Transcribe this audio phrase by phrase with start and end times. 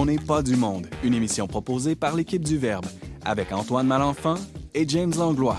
[0.00, 2.86] On n'est pas du monde, une émission proposée par l'équipe du Verbe,
[3.24, 4.36] avec Antoine Malenfant
[4.72, 5.58] et James Langlois.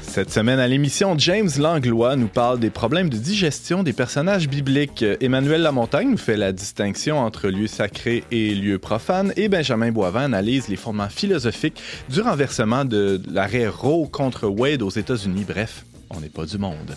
[0.00, 5.04] Cette semaine à l'émission, James Langlois nous parle des problèmes de digestion des personnages bibliques.
[5.20, 9.34] Emmanuel Lamontagne nous fait la distinction entre lieux sacrés et lieux profanes.
[9.36, 14.88] Et Benjamin Boivin analyse les fondements philosophiques du renversement de l'arrêt Roe contre Wade aux
[14.88, 15.44] États-Unis.
[15.46, 16.96] Bref, on n'est pas du monde.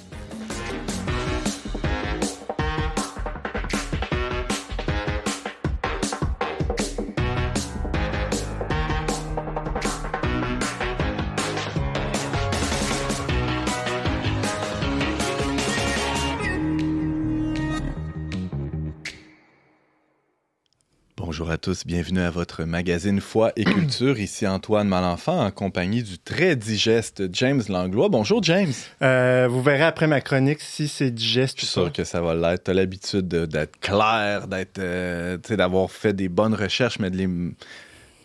[21.68, 24.18] Tous, bienvenue à votre magazine Foi et Culture.
[24.22, 28.08] Ici Antoine Malenfant en compagnie du très digeste James Langlois.
[28.08, 28.72] Bonjour James.
[29.02, 31.60] Euh, vous verrez après ma chronique si c'est digeste.
[31.60, 32.64] Je suis sûr que ça va l'être.
[32.64, 37.28] Tu as l'habitude d'être clair, d'être, euh, d'avoir fait des bonnes recherches, mais de les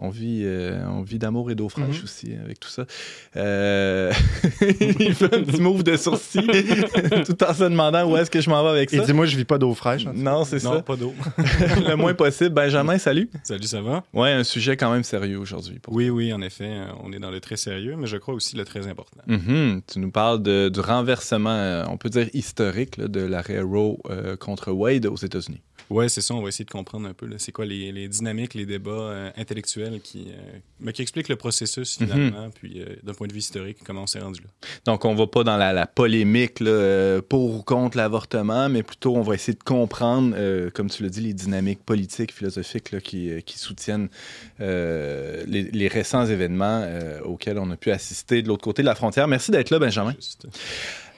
[0.00, 1.92] on vit, euh, on vit d'amour et d'eau fraîche Mhm.
[1.92, 2.04] mm -hmm.
[2.04, 2.84] aussi avec tout ça.
[3.36, 4.12] Euh,
[5.00, 6.46] il fait un petit move de sourcil
[7.26, 8.96] tout en se demandant où est-ce que je m'en vais avec ça.
[8.96, 10.06] Il dit, moi, je vis pas d'eau fraîche.
[10.06, 10.12] hein.
[10.14, 10.70] Non, c'est ça.
[10.74, 11.12] Non, pas d'eau.
[11.90, 12.50] le moins possible.
[12.54, 13.28] Benjamin, salut.
[13.44, 14.04] Salut, ça va?
[14.14, 15.78] Ouais, un sujet quand même sérieux aujourd'hui.
[15.88, 16.64] Oui, oui, en effet.
[16.70, 19.22] euh, On est dans le très sérieux, mais je crois aussi le très important.
[19.26, 19.82] Mhm.
[19.90, 23.96] Tu nous parles de- du renversement, euh, on peut dire historique, là, de l'arrêt Roe
[24.10, 25.62] euh, contre Wade aux États-Unis.
[25.90, 26.34] Ouais, c'est ça.
[26.34, 27.26] On va essayer de comprendre un peu.
[27.38, 31.36] C'est quoi les, les dynamiques, les débats euh, intellectuels qui, euh, mais qui expliquent le
[31.36, 34.48] processus finalement, puis euh, d'un point de vue historique, comment on s'est rendu là.
[34.84, 39.16] Donc, on va pas dans la, la polémique là, pour ou contre l'avortement, mais plutôt
[39.16, 40.36] on va essayer de comprendre,
[40.70, 44.08] comme tu l'as dit, les dynamiques politiques, philosophiques là, qui, qui soutiennent
[44.58, 46.86] les, les récents événements
[47.24, 49.28] auxquels on a pu assister de l'autre côté de la frontière.
[49.28, 50.14] Merci d'être là, Benjamin.
[50.16, 50.46] Juste.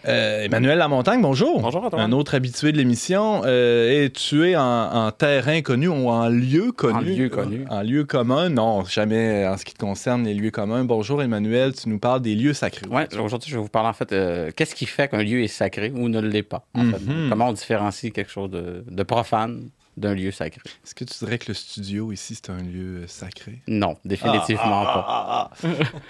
[0.08, 1.60] Euh, Emmanuel Lamontagne, bonjour.
[1.60, 2.02] Bonjour, Antoine.
[2.02, 3.42] Un autre habitué de l'émission.
[3.44, 6.94] Euh, et tu es en, en terrain connu ou en lieu connu?
[6.96, 7.64] En lieu connu.
[7.68, 8.48] En lieu commun?
[8.48, 10.84] Non, jamais en ce qui te concerne les lieux communs.
[10.84, 11.74] Bonjour, Emmanuel.
[11.74, 12.86] Tu nous parles des lieux sacrés.
[12.88, 15.48] Ouais, aujourd'hui, je vais vous parler en fait, euh, qu'est-ce qui fait qu'un lieu est
[15.48, 16.66] sacré ou ne l'est pas.
[16.74, 17.00] en fait.
[17.06, 17.28] Mhm.
[17.28, 20.62] Comment on différencie quelque chose de, de profane d'un lieu sacré.
[20.84, 23.60] Est-ce que tu dirais que le studio ici, c'est un lieu euh, sacré?
[23.68, 25.04] Non, définitivement pas.
[25.06, 25.56] ah, ah,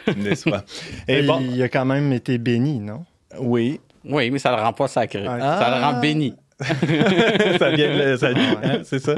[0.06, 0.12] ah.
[0.16, 0.64] N'est-ce pas?
[1.08, 3.04] Et Et bon, Il a quand même été béni, non?
[3.38, 3.80] Oui.
[4.04, 5.26] Oui, mais ça le rend pas sacré.
[5.28, 5.58] Ah.
[5.60, 6.34] Ça le rend béni.
[6.60, 8.28] ça vient de- ça-
[8.62, 9.14] hein, c'est ça.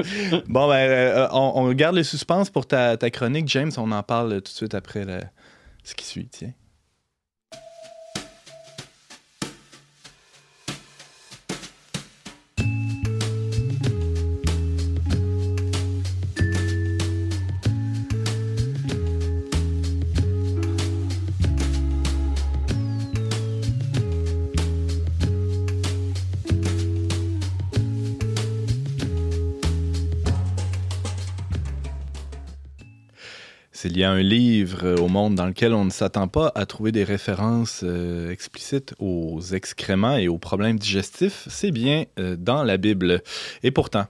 [0.47, 3.71] Bon, ben, euh, on, on garde le suspense pour ta, ta chronique, James.
[3.77, 5.19] On en parle tout de suite après le-
[5.83, 6.51] ce qui suit, tiens.
[33.83, 36.93] S'il y a un livre au monde dans lequel on ne s'attend pas à trouver
[36.93, 42.77] des références euh, explicites aux excréments et aux problèmes digestifs, c'est bien euh, dans la
[42.77, 43.21] Bible.
[43.61, 44.05] Et pourtant,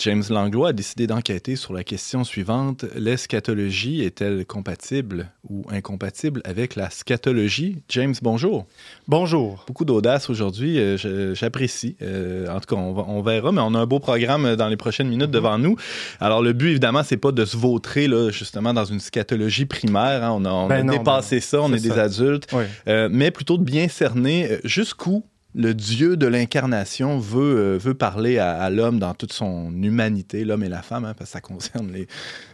[0.00, 2.86] James Langlois a décidé d'enquêter sur la question suivante.
[2.96, 7.82] L'eschatologie est-elle compatible ou incompatible avec la scatologie?
[7.90, 8.66] James, bonjour.
[9.08, 9.62] Bonjour.
[9.66, 11.96] Beaucoup d'audace aujourd'hui, euh, j'apprécie.
[12.00, 15.08] Euh, en tout cas, on, verra, mais on a un beau programme dans les prochaines
[15.08, 15.76] minutes devant nous.
[16.18, 20.24] Alors, le but, évidemment, c'est pas de se vautrer, là, justement, dans une scatologie primaire.
[20.24, 20.32] hein.
[20.32, 22.46] On a, on a Ben non, dépassé ben ça, on est des adultes.
[22.54, 22.64] Oui.
[22.88, 25.24] Euh, mais plutôt de bien cerner jusqu'où
[25.54, 30.68] le Dieu de l'incarnation veut, euh, parler à, l'homme dans toute son humanité, l'homme et
[30.68, 32.06] la femme, hein, parce que ça concerne les,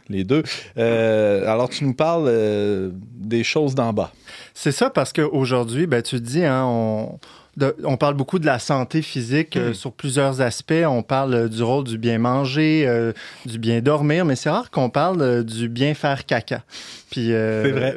[0.09, 0.43] les deux.
[0.79, 4.13] Euh, alors, tu nous parles euh, des choses d'en bas.
[4.55, 7.19] C'est ça parce qu'aujourd'hui, ben, tu te dis, hein, on-
[7.57, 9.75] de- on parle beaucoup de la santé physique euh, Mm.
[9.75, 10.75] sur plusieurs aspects.
[10.87, 13.13] On parle euh, du rôle du bien manger, euh,
[13.47, 16.63] du bien dormir, mais c'est rare qu'on parle euh, du bien faire caca.
[17.11, 17.95] Puis C'est vrai.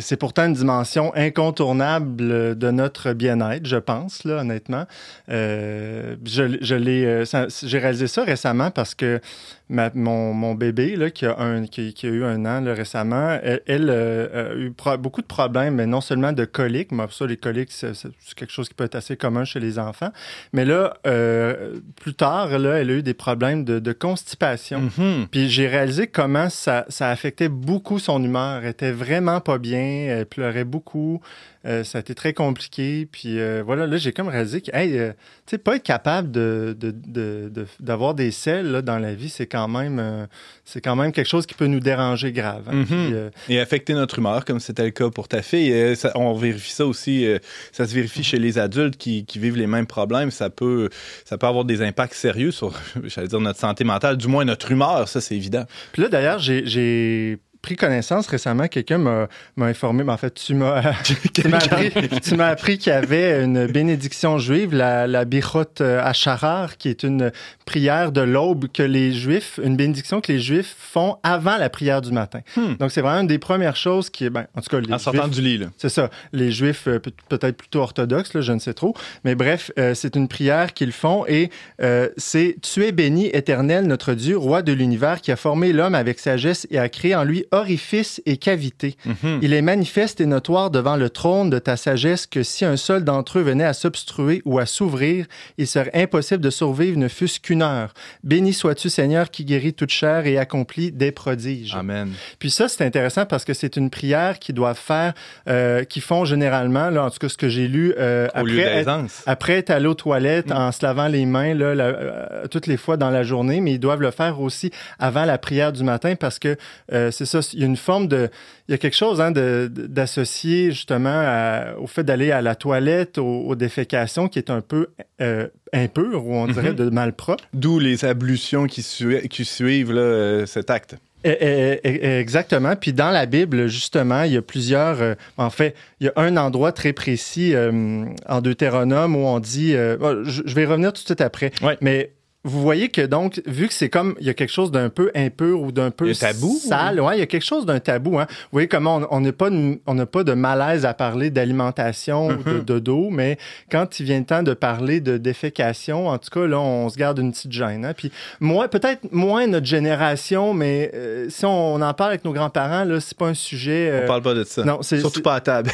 [0.00, 4.84] c'est pourtant une dimension incontournable de notre bien-être, je pense, là, honnêtement.
[5.28, 7.24] Je je l'ai,
[7.64, 9.20] j'ai réalisé ça récemment parce que
[9.68, 12.72] ma- mon, mon bébé, là, qui, a un, qui, qui a eu un an là,
[12.74, 17.04] récemment, elle, elle, a eu pro- beaucoup de problèmes, mais non seulement de coliques, mais
[17.10, 19.78] ça, les coliques, c'est c'est- c'est quelque chose qui peut être assez commun chez les
[19.78, 20.12] enfants.
[20.52, 24.90] Mais là, euh, plus tard, là, elle a eu des problèmes de, de constipation.
[24.96, 25.26] Mhm.
[25.30, 28.60] Puis j'ai réalisé comment ça, ça affectait beaucoup son humeur.
[28.62, 31.20] Elle était vraiment pas bien, elle pleurait beaucoup.
[31.64, 33.06] Euh, ça a été très compliqué.
[33.10, 35.12] Puis euh, voilà, là, j'ai comme réalisé que, hey, tu
[35.46, 39.28] sais, pas être capable de, de- de- de- d'avoir des selles là, dans la vie,
[39.28, 40.26] c'est quand même,
[40.64, 42.64] c'est quand même quelque chose qui peut nous déranger grave.
[42.68, 42.74] hein.
[42.74, 42.84] Mhm.
[42.86, 45.94] Puis, euh, Et affecter notre humeur, comme c'était le cas pour ta fille.
[45.94, 47.26] Ça- on vérifie ça aussi,
[47.70, 50.30] ça se vérifie chez les adultes qui, vivent les mêmes problèmes.
[50.30, 50.88] Ça peut,
[51.24, 52.74] ça peut avoir des impacts sérieux sur,
[53.04, 55.64] j'allais dire, notre santé mentale, du moins notre humeur, ça c'est évident.
[55.92, 60.54] Puis là, d'ailleurs, j'ai pris connaissance récemment, quelqu'un m'a, m'a informé, mais en fait, tu
[60.54, 60.82] m'as,
[61.34, 61.92] tu m'as appris,
[62.22, 67.02] tu m'as appris qu'il y avait une bénédiction juive, la, la Birot Hacharar, qui est
[67.02, 67.30] une
[67.64, 72.00] prière de l'aube que les Juifs, une bénédiction que les Juifs font avant la prière
[72.02, 72.40] du matin.
[72.56, 72.74] Hmm.
[72.78, 74.98] Donc, c'est vraiment une des premières choses qui est, ben, en tout cas, les En
[74.98, 75.66] sortant Juifs- du lit, là.
[75.76, 76.10] c'est ça.
[76.32, 78.94] Les Juifs, euh, peut- peut-être plutôt orthodoxes, là, je ne sais trop.
[79.24, 81.50] Mais bref, euh, c'est une prière qu'ils font et
[81.80, 85.94] euh, c'est Tu es béni, éternel, notre Dieu, roi de l'univers, qui a formé l'homme
[85.94, 88.96] avec sagesse et a créé en lui orifice et cavité.
[89.04, 89.38] Mhm.
[89.42, 93.04] Il est manifeste et notoire devant le trône de ta sagesse que si un seul
[93.04, 95.26] d'entre eux venait à s'obstruer ou à s'ouvrir,
[95.58, 97.92] il serait impossible de survivre ne fût-ce qu'une heure.
[98.24, 101.74] Béni sois-tu, Seigneur, qui guérit toute chair et accomplit des prodiges.
[101.74, 102.10] Amen.
[102.38, 105.12] Puis ça, c'est intéressant parce que c'est une prière qu'ils doivent faire,
[105.48, 108.60] euh, qu'ils font généralement, là, en tout cas ce que j'ai lu, euh, Au lieu
[108.62, 108.90] après, être,
[109.26, 110.52] après être allé aux toilettes Mm.
[110.52, 113.72] en se lavant les mains là, la- euh, toutes les fois dans la journée, mais
[113.72, 116.56] ils doivent le faire aussi avant la prière du matin parce que
[116.92, 118.28] euh, c'est ça, il y a une forme de...
[118.68, 123.18] Il y a quelque chose hein, d'associé justement à- au fait d'aller à la toilette,
[123.18, 124.88] aux, aux défécations qui est un peu
[125.20, 126.76] euh, impur ou on dirait Mhm.
[126.76, 127.44] de malpropre.
[127.54, 130.96] D'où les ablutions qui, sui- qui suivent là, euh, cet acte.
[131.24, 132.74] Eh, eh, eh, Exactement.
[132.74, 135.00] Puis dans la Bible, justement, il y a plusieurs.
[135.00, 139.38] euh, en fait, il y a un endroit très précis euh, en Deutéronome où on
[139.38, 139.74] dit.
[139.76, 141.52] euh, je, je vais revenir tout de suite après.
[141.62, 141.76] Ouais.
[141.80, 142.10] Mais
[142.44, 144.14] vous voyez que donc, vu que c'est comme.
[144.20, 147.20] Il y a quelque chose d'un peu impur ou d'un peu tabou, sale, ouais, il
[147.20, 148.18] y a quelque chose d'un tabou.
[148.18, 148.26] Hein.
[148.28, 152.28] Vous voyez comment on- n'a pas, de- on n'a pas de malaise à parler d'alimentation
[152.28, 152.64] ou de, Mhm.
[152.64, 153.38] de dos, mais
[153.70, 156.96] quand il vient le temps de parler de défécation, en tout cas, là, on se
[156.98, 157.84] garde une petite gêne.
[157.84, 157.94] hein.
[157.96, 158.10] Puis
[158.40, 162.98] moi, peut-être moins notre génération, mais euh, si on, en parle avec nos grands-parents, là,
[163.00, 163.88] c'est pas un sujet.
[163.90, 164.64] euh, On parle pas de ça.
[164.64, 165.70] non, c'est Surtout pas à table.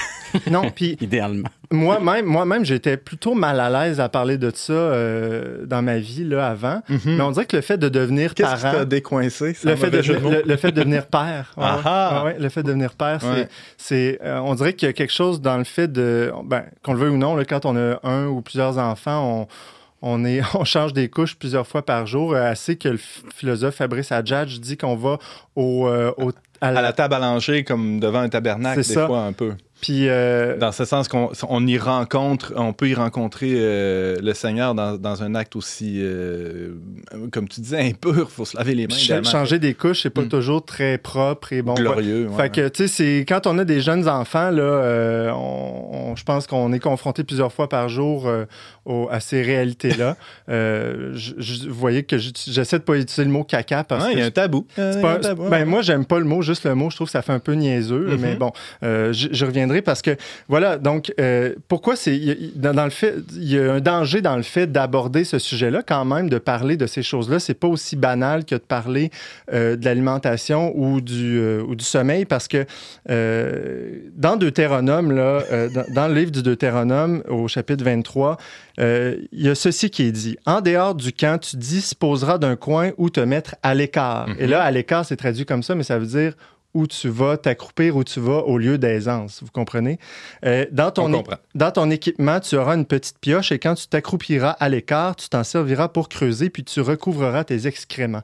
[0.51, 0.71] non.
[0.75, 1.49] Puis idéalement.
[1.71, 6.25] Moi-même, moi-même, j'étais plutôt mal à l'aise à parler de ça euh, dans ma vie
[6.25, 6.81] là avant.
[7.05, 8.35] Mais on dirait que le fait de devenir Mhm.
[8.35, 9.57] Qu'est-ce qui parent, t'a décoincé?
[9.65, 11.53] le fait, de, le, le fait de devenir père.
[11.57, 12.23] Ouais, Ah ah!
[12.25, 13.49] ouais, ouais, le fait de devenir père, c'est, Ouais.
[13.77, 16.95] c'est, euh, on dirait qu'il y a quelque chose dans le fait de, ben, qu'on
[16.95, 19.47] le veuille ou non, là, quand on a un ou plusieurs enfants,
[20.03, 22.33] on, on, est, on change des couches plusieurs fois par jour.
[22.33, 22.99] euh, Assez que le
[23.35, 25.19] philosophe Fabrice Adjadj dit qu'on va
[25.57, 28.83] au, euh, au- à la- À la table à langer, comme devant un tabernacle, des
[28.95, 29.07] ça.
[29.07, 29.53] fois, un peu.
[29.81, 34.35] Puis, euh, Dans ce sens qu'on on y rencontre, on peut y rencontrer euh, le
[34.35, 36.71] Seigneur dans, dans un acte aussi, euh,
[37.31, 38.27] comme tu disais, impur.
[38.29, 38.95] Il faut se laver les mains.
[38.97, 40.29] ch- changer des couches, c'est pas Mm.
[40.31, 41.75] toujours très propre et bon.
[41.75, 42.27] Glorieux.
[42.27, 42.37] ouais.
[42.37, 46.25] Fait que, tu sais, c'est quand on a des jeunes enfants, là, on, on- je
[46.25, 48.29] pense qu'on est confronté plusieurs fois par jour
[48.85, 50.17] au- à ces réalités-là.
[50.49, 54.23] Vous voyez que j'essaie de pas utiliser le mot caca parce Ouais, que il y
[54.23, 54.67] a un tabou.
[54.77, 57.07] A pas- un tabou, ben, moi, j'aime pas le mot, juste le mot, je trouve
[57.09, 58.19] que ça fait un peu niaiseux, Mhm.
[58.21, 58.51] mais bon,
[58.83, 60.17] euh, je, je reviendrai parce que,
[60.49, 62.17] voilà, donc, euh, pourquoi c'est.
[62.17, 64.43] il y a- il- Dans, dans le fait, il y a un danger dans le
[64.43, 67.39] fait d'aborder ce sujet-là, quand même, de parler de ces choses-là.
[67.39, 69.11] C'est pas aussi banal que de parler
[69.53, 72.65] euh, de l'alimentation ou, du ou du sommeil, parce que
[74.17, 75.43] dans Deutéronome, là,
[75.75, 78.37] dans, dans le livre du Deutéronome, au chapitre 23,
[78.81, 80.37] euh, il y a ceci qui est dit.
[80.47, 84.29] En dehors du camp, tu disposeras d'un coin où te mettre à l'écart.
[84.29, 84.37] Mhm.
[84.39, 86.35] Et là, à l'écart, c'est traduit comme ça, mais ça veut dire
[86.75, 89.43] où tu vas t'accroupir, où tu vas au lieu d'aisance.
[89.43, 89.99] Vous comprenez?
[90.45, 91.37] Euh, dans, On ton, comprend.
[91.55, 95.29] dans ton équipement, tu auras une petite pioche et quand tu t'accroupiras à l'écart, tu
[95.29, 98.23] t'en serviras pour creuser, puis tu recouvreras tes excréments.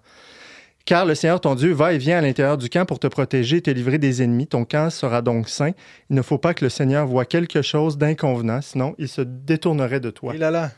[0.85, 3.57] Car le Seigneur ton Dieu va et vient à l'intérieur du camp pour te protéger
[3.57, 4.47] et te livrer des ennemis.
[4.47, 5.71] Ton camp sera donc saint.
[6.11, 10.01] Il ne faut pas que le Seigneur voie quelque chose d'inconvenant, sinon il se détournerait
[10.01, 10.35] de toi.
[10.35, 10.71] Et là là.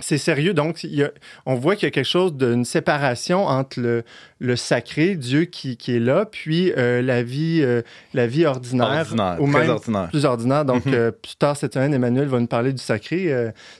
[0.00, 0.54] C'est sérieux.
[0.54, 1.10] Donc, il y a-
[1.46, 4.04] on voit qu'il y a quelque chose d'une séparation entre le,
[4.38, 7.82] le sacré, Dieu qui, qui est là, puis euh, la vie, euh,
[8.14, 10.08] la vie ordinaire, Ordinaire, ou même ordinaire.
[10.08, 10.64] plus ordinaire.
[10.64, 10.94] Donc, Mhm.
[10.94, 13.32] euh, plus tard cette semaine, Emmanuel va nous parler du sacré.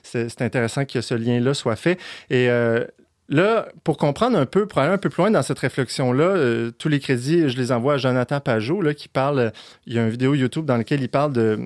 [0.03, 1.99] C'est c'est intéressant que ce lien-là soit fait.
[2.31, 2.85] Et euh,
[3.29, 6.89] là, pour comprendre un peu, pour un peu plus loin dans cette réflexion-là, euh, tous
[6.89, 9.53] les crédits, je les envoie à Jonathan Pajot, là, qui parle.
[9.87, 11.59] il y a une vidéo YouTube dans laquelle il parle de.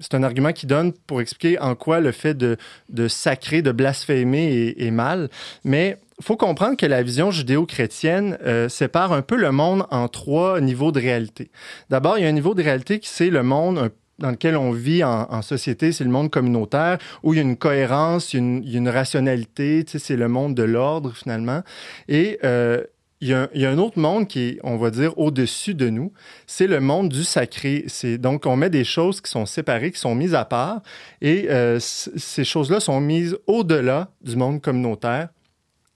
[0.00, 2.56] C'est un argument qu'il donne pour expliquer en quoi le fait de,
[2.88, 5.28] de sacrer, de blasphémer est, mal.
[5.64, 10.08] Mais il faut comprendre que la vision judéo-chrétienne euh, sépare un peu le monde en
[10.08, 11.50] trois niveaux de réalité.
[11.90, 14.70] D'abord, il y a un niveau de réalité qui c'est le monde dans lequel on
[14.70, 18.88] vit en, société, c'est le monde communautaire, où il y a une cohérence, une, une
[18.88, 21.62] rationalité, c'est le monde de l'ordre finalement.
[22.08, 22.82] Et euh,
[23.20, 26.12] il y, a un, autre monde qui est, on va dire, au-dessus de nous,
[26.46, 27.84] c'est le monde du sacré.
[27.86, 30.82] C'est donc on met des choses qui sont séparées, qui sont mises à part,
[31.22, 35.28] et euh, ces choses-là sont mises au-delà du monde communautaire.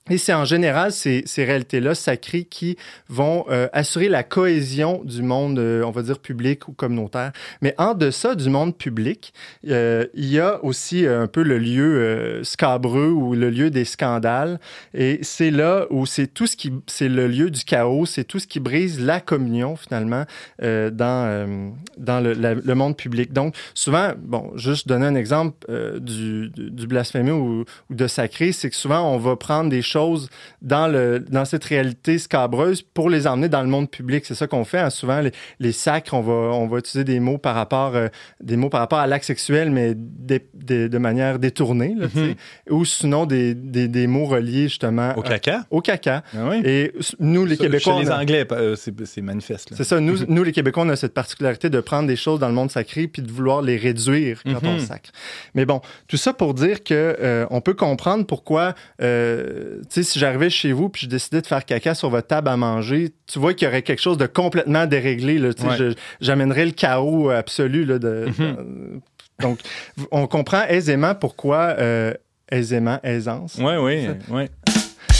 [0.09, 2.77] Et c'est en général ces, réalités-là sacrées qui
[3.09, 7.31] vont euh, assurer la cohésion du monde, euh, on va dire, public ou communautaire.
[7.61, 9.33] Mais en deçà du monde public,
[9.67, 14.59] euh, il y a aussi un peu le lieu scabreux ou le lieu des scandales.
[14.93, 16.71] Et c'est là où c'est tout ce qui...
[16.87, 20.25] C'est le lieu du chaos, c'est tout ce qui brise la communion, finalement,
[20.61, 23.33] dans, dans le, monde public.
[23.33, 25.67] Donc, souvent, bon, juste donner un exemple
[25.99, 29.98] du, du, blasphémé ou, ou de sacré, c'est que souvent, on va prendre des choses
[30.61, 34.25] dans, le, dans cette réalité scabreuse pour les emmener dans le monde public.
[34.25, 34.79] C'est ça qu'on fait.
[34.79, 34.89] hein.
[34.89, 38.07] Souvent, les, les sacres, on va, on va utiliser des mots par rapport, euh,
[38.41, 42.35] des mots par rapport à l'acte sexuel, mais des- des- de manière détournée, là, sais.
[42.69, 45.65] ou sinon des, des, des mots reliés justement Au euh, caca?
[45.71, 46.23] au caca.
[46.33, 46.61] Ah oui.
[46.65, 49.69] Et nous, les Québécois, Chez les on a- Anglais, euh, c'est c'est manifeste.
[49.75, 49.99] c'est ça.
[49.99, 52.71] Nous, nous, les Québécois, on a cette particularité de prendre des choses dans le monde
[52.71, 54.79] sacré puis de vouloir les réduire quand on Mhm.
[54.79, 55.09] sacre.
[55.55, 60.19] Mais bon, tout ça pour dire que euh, on peut comprendre pourquoi, euh, sais, si
[60.19, 63.39] j'arrivais chez vous puis je décidais de faire caca sur votre table à manger, tu
[63.39, 65.37] vois qu'il y aurait quelque chose de complètement déréglé.
[65.37, 65.95] Là, Ouais.
[66.21, 67.85] J'amènerais le chaos absolu.
[67.85, 69.01] Là, de, Mhm.
[69.41, 69.59] donc,
[70.11, 71.75] on comprend aisément pourquoi.
[71.79, 72.13] euh,
[72.51, 73.59] aisément, aisance.
[73.61, 74.45] Oui, oui, oui.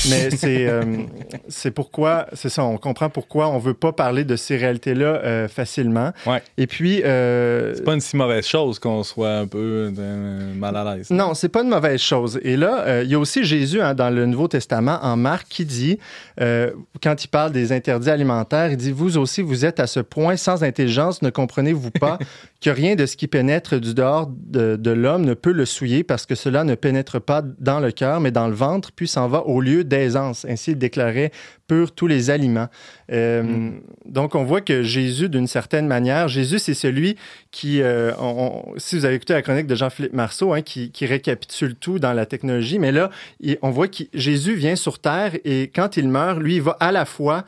[0.07, 4.55] Mais c'est euh, pourquoi, c'est ça, on comprend pourquoi on veut pas parler de ces
[4.57, 6.11] réalités-là euh, facilement.
[6.25, 6.41] Ouais.
[6.57, 10.75] Et puis, euh, C'est pas une si mauvaise chose qu'on soit un peu euh, mal
[10.75, 11.09] à l'aise.
[11.09, 12.39] non, c'est pas une mauvaise chose.
[12.43, 15.47] Et là, euh, il y a aussi Jésus hein, dans le Nouveau Testament, en Marc,
[15.49, 15.99] qui dit,
[16.37, 20.37] quand il parle des interdits alimentaires, il dit Vous aussi, vous êtes à ce point
[20.37, 22.17] sans intelligence, ne comprenez-vous pas
[22.61, 26.03] que rien de ce qui pénètre du dehors de, de l'homme ne peut le souiller
[26.03, 29.27] parce que cela ne pénètre pas dans le cœur, mais dans le ventre, puis s'en
[29.27, 30.46] va au lieu d'aisance.
[30.48, 31.31] Ainsi, il déclarait
[31.67, 32.67] pur tous les aliments.
[33.12, 33.72] Euh,
[34.05, 37.15] Donc, on voit que Jésus, d'une certaine manière, Jésus, c'est celui
[37.51, 41.05] qui, euh, on- si vous avez écouté la chronique de Jean-Philippe Marceau, hein, qui, qui
[41.05, 45.34] récapitule tout dans la technologie, mais là, il- on voit que Jésus vient sur Terre
[45.46, 47.43] et quand il meurt, lui, il va à la fois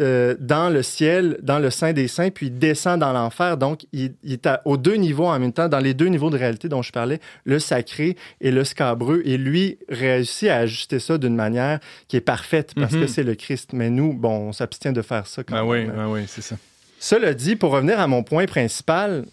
[0.00, 3.56] euh, dans le ciel, dans le sein des saints, puis il descend dans l'enfer.
[3.58, 6.30] Donc, il, il est à- aux deux niveaux en même temps, dans les deux niveaux
[6.30, 9.20] de réalité dont je parlais, le sacré et le scabreux.
[9.26, 13.00] Et lui réussit à ajuster ça d'une manière qui est parfaite parce Mhm.
[13.02, 13.74] que c'est le Christ.
[13.74, 15.94] Mais nous, bon, on s'abstient de faire ça quand Ah oui, même.
[15.98, 16.56] ah oui, c'est ça.
[16.98, 19.24] Cela dit, pour revenir à mon point principal,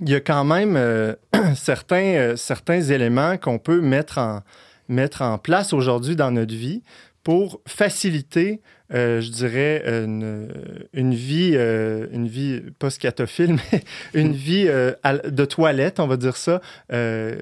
[0.00, 1.14] il y a quand même euh,
[1.54, 4.40] certains, euh, certains éléments qu'on peut mettre en,
[4.88, 6.82] mettre en place aujourd'hui dans notre vie
[7.24, 8.60] pour faciliter,
[8.94, 10.48] euh, je dirais, une,
[10.94, 13.82] une vie, euh, une vie, pas scatophile, mais
[14.14, 14.92] une vie euh,
[15.28, 16.60] de toilette, on va dire ça,
[16.92, 17.36] euh,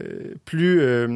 [0.44, 1.08] plus, euh,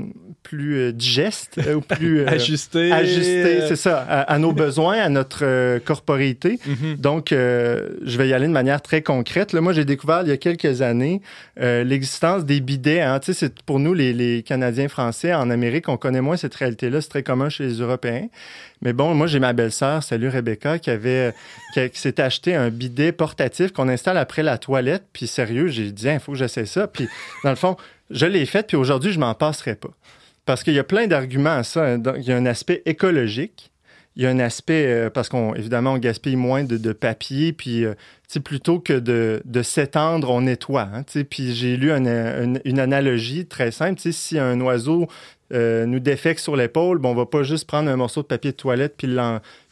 [0.42, 2.20] plus euh, digeste, euh, ou plus...
[2.20, 2.92] euh, Ajusté.
[2.92, 6.58] ajustée, c'est ça, à, à nos besoins, à notre euh, corporéité.
[6.66, 6.96] Mhm.
[6.96, 9.52] Donc, euh, je vais y aller de manière très concrète.
[9.52, 11.22] Là, moi, j'ai découvert il y a quelques années
[11.60, 13.00] euh, l'existence des bidets.
[13.00, 13.18] Hein.
[13.20, 16.54] Tu sais, c'est pour nous, les, les Canadiens français, en Amérique, on connaît moins cette
[16.54, 17.00] réalité-là.
[17.00, 18.28] C'est très commun chez les Européens.
[18.82, 21.34] Mais bon, moi, j'ai ma belle-sœur, salut Rebecca, qui avait,
[21.74, 25.04] qui, s'est acheté un bidet portatif qu'on installe après la toilette.
[25.12, 26.86] Puis sérieux, j'ai dit, il faut que j'essaie ça.
[26.86, 27.06] Puis
[27.44, 27.76] dans le fond,
[28.10, 28.66] je l'ai fait.
[28.66, 29.90] Puis aujourd'hui, je m'en passerai pas.
[30.46, 31.94] Parce qu'il y a plein d'arguments à ça.
[31.94, 33.70] Il y a un aspect écologique.
[34.16, 37.94] Il y a un aspect, euh, parce qu'on on gaspille moins de, papier, puis euh,
[38.42, 40.88] plutôt que de, s'étendre, on nettoie.
[40.92, 44.00] hein, puis j'ai lu un- un- une analogie très simple.
[44.00, 45.06] Si un oiseau
[45.52, 48.52] euh, nous défecte sur l'épaule, bon, on va pas juste prendre un morceau de papier
[48.52, 49.08] de toilette puis,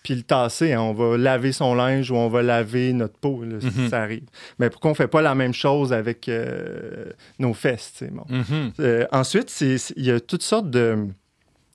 [0.02, 0.72] puis le tasser.
[0.72, 0.80] hein.
[0.80, 3.88] On va laver son linge ou on va laver notre peau, là, si Mhm.
[3.88, 4.24] ça arrive.
[4.58, 7.06] Mais pourquoi on fait pas la même chose avec euh,
[7.38, 8.02] nos fesses?
[8.28, 8.72] Mhm.
[8.80, 11.06] Euh, ensuite, il y a toutes sortes de,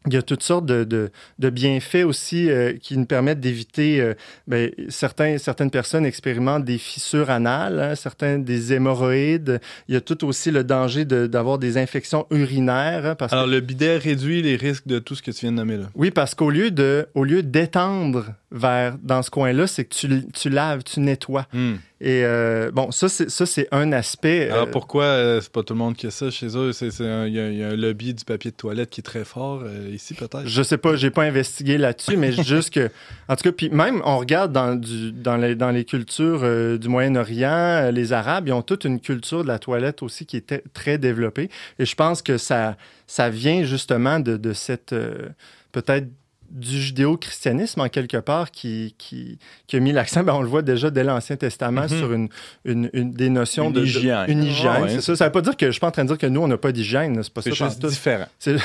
[0.08, 4.02] il y a toutes sortes de, de, de bienfaits aussi euh, qui nous permettent d'éviter.
[4.02, 4.14] Euh,
[4.48, 9.62] ben, certains, certaines personnes expérimentent des fissures anales, hein, certains des hémorroïdes.
[9.88, 13.06] Il y a tout aussi le danger de- d'avoir des infections urinaires.
[13.06, 15.52] hein, parce que- Alors, le bidet réduit les risques de tout ce que tu viens
[15.52, 15.90] de nommer là.
[15.96, 20.08] oui, parce qu'au lieu de, au lieu d'étendre vers dans ce coin-là, c'est que tu,
[20.34, 21.48] tu laves, tu nettoies.
[21.54, 21.76] Hmm.
[22.02, 24.50] Et euh, bon, ça c'est un aspect.
[24.50, 26.72] Alors, pourquoi c'est pas tout le monde qui a ça chez eux?
[26.82, 29.24] Il y, a- il y a un lobby du papier de toilette qui est très
[29.24, 30.46] fort ici, peut-être?
[30.46, 32.90] Je sais pas, j'ai pas investigué là-dessus, mais juste que,
[33.28, 36.78] en tout cas, puis même on regarde dans, du, dans, les, dans les cultures euh,
[36.78, 40.38] du Moyen-Orient, euh, les Arabes, ils ont toute une culture de la toilette aussi qui
[40.38, 41.50] est très développée.
[41.80, 45.30] Et je pense que ça, ça vient justement de, de cette, euh,
[45.72, 46.08] peut-être
[46.54, 50.62] du judéo-christianisme en quelque part qui, qui, qui a mis l'accent, ben, on le voit
[50.62, 51.88] déjà dès l'Ancien Testament, Mhm.
[51.90, 52.30] sur une,
[52.64, 54.26] une, une- des notions Une de, de- hygiène.
[54.28, 54.90] une hygiène, Ah ouais.
[54.90, 55.16] c'est ça.
[55.16, 56.48] Ça veut pas dire que je suis pas en train de dire que nous, on
[56.48, 57.50] n'a pas d'hygiène, c'est pas ça.
[57.54, 58.26] C'est juste différent.
[58.40, 58.58] C'est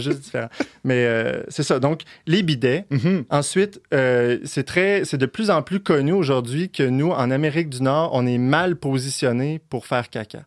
[0.00, 0.48] juste différent.
[0.84, 1.80] Mais euh, c'est ça.
[1.80, 2.84] Donc, les bidets.
[2.90, 3.24] Mhm.
[3.30, 7.70] Ensuite, euh, c'est très, c'est de plus en plus connu aujourd'hui que nous, en Amérique
[7.70, 10.40] du Nord, on est mal positionné pour faire caca.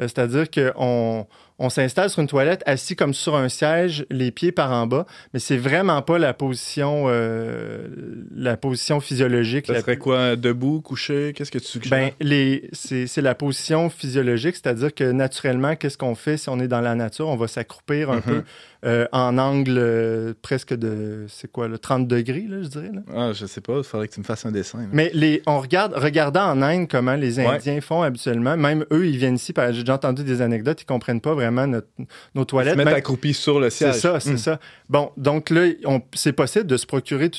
[0.00, 1.26] Euh, C'est-à-dire qu'on
[1.60, 5.06] on s'installe sur une toilette assis comme sur un siège, les pieds par en bas,
[5.34, 7.88] mais c'est vraiment pas la position, euh,
[8.34, 9.66] la position physiologique.
[9.66, 10.36] Ça serait quoi?
[10.36, 11.32] Debout, couché?
[11.34, 11.90] Qu'est-ce que tu suggères?
[11.90, 16.60] ben, les, c'est, c'est la position physiologique, c'est-à-dire que naturellement, qu'est-ce qu'on fait si on
[16.60, 17.28] est dans la nature?
[17.28, 18.22] On va s'accroupir un Mhm.
[18.22, 18.42] peu
[18.84, 22.90] euh, en angle euh, presque de, c'est quoi, le 30 degrés, là, je dirais.
[22.92, 23.00] là.
[23.14, 24.78] Ah, je sais pas, il faudrait que tu me fasses un dessin.
[24.78, 24.84] là.
[24.92, 27.46] Mais les, on regarde, regardant en Inde comment les Ouais.
[27.46, 31.20] Indiens font habituellement, même eux, ils viennent ici, j'ai déjà entendu des anecdotes, ils comprennent
[31.20, 31.88] pas vraiment notre-
[32.34, 32.72] nos Ils toilettes.
[32.74, 34.00] se mettent Même- accroupis sur le c'est siège.
[34.02, 34.38] ça, c'est Hmm.
[34.38, 34.60] ça.
[34.88, 35.66] Bon, donc là,
[36.14, 37.30] c'est possible de se procurer,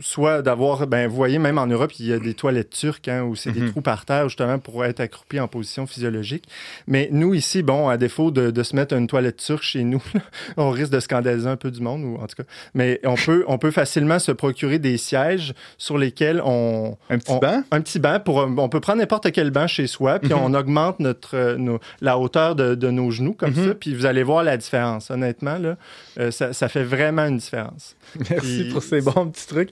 [0.00, 3.22] soit d'avoir, ben, vous voyez, même en Europe, il y a des toilettes turques, hein,
[3.22, 3.70] où c'est des Mhm.
[3.72, 6.44] trous par terre, justement, pour être accroupi en position physiologique.
[6.86, 10.02] Mais nous, ici, bon, à défaut de, de se mettre une toilette turque chez nous,
[10.62, 12.44] on risque de scandaliser un peu du monde, ou en tout cas.
[12.74, 17.32] Mais on peut, on peut facilement se procurer des sièges sur lesquels on, Un petit
[17.32, 17.62] on- banc?
[17.70, 20.40] un petit banc pour on peut prendre n'importe quel banc chez soi puis Mhm.
[20.42, 23.68] on augmente notre euh, nos- la hauteur de, de nos genoux comme Mhm.
[23.68, 25.76] ça puis vous allez voir la différence honnêtement là
[26.18, 27.96] euh, ça, ça fait vraiment une différence
[28.30, 29.70] Merci Puis- pour ces bons petits trucs.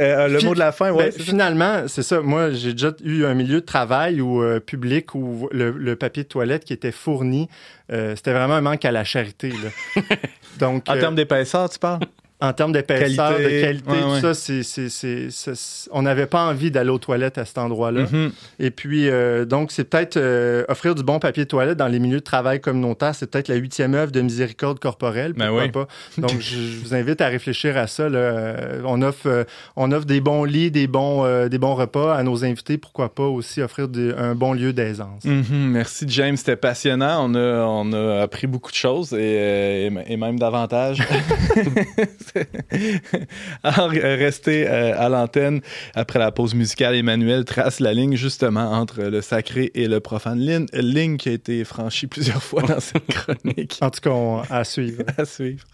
[0.00, 1.10] Euh, le mot de la fin, ouais.
[1.10, 5.14] Ben, finalement c'est ça moi j'ai déjà eu un milieu de travail ou euh, public
[5.14, 7.48] où le, le papier de toilette qui était fourni
[7.85, 10.02] euh, c'était vraiment un manque à la charité là.
[10.58, 12.00] donc En euh, termes d'épaisseur, tu parles?
[12.40, 14.20] En termes d'épaisseur de qualité Ouais, tout ouais.
[14.20, 18.30] ça c'est- on n'avait pas envie d'aller aux toilettes à cet endroit là Mhm.
[18.58, 21.98] Et puis, euh, donc, c'est peut-être euh, offrir du bon papier de toilette dans les
[21.98, 25.32] milieux de travail communautaire, c'est peut-être la huitième œuvre de miséricorde corporelle.
[25.34, 25.70] Ben oui.
[25.70, 25.86] pas?
[26.18, 28.08] Donc, je, je vous invite à réfléchir à ça.
[28.08, 28.18] là.
[28.18, 32.44] Euh, on, offre, on offre des bons lits, des bons, des bons repas à nos
[32.44, 32.76] invités.
[32.78, 35.24] Pourquoi pas aussi offrir des- un bon lieu d'aisance?
[35.24, 35.70] Mhm.
[35.70, 36.36] Merci, James.
[36.36, 37.24] C'était passionnant.
[37.30, 41.02] On a, on a appris beaucoup de choses et, et- et même davantage.
[43.62, 45.60] Alors, euh, restez euh, à l'antenne.
[45.94, 50.38] Après la pause musicale, Emmanuel trace la ligne justement entre le sacré et le profane.
[50.38, 53.78] Ligne, ligne qui a été franchie plusieurs fois dans cette chronique.
[53.80, 55.02] En tout cas, on- à suivre.
[55.16, 55.64] à suivre.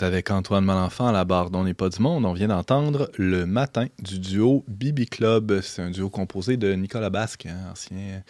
[0.00, 2.24] Êtes avec Antoine Malenfant à la barre dont n'est pas du monde.
[2.24, 5.60] On vient d'entendre Le Matin du duo Bibi Club.
[5.62, 8.22] C'est un duo composé de Nicolas Basque, hein, ancien,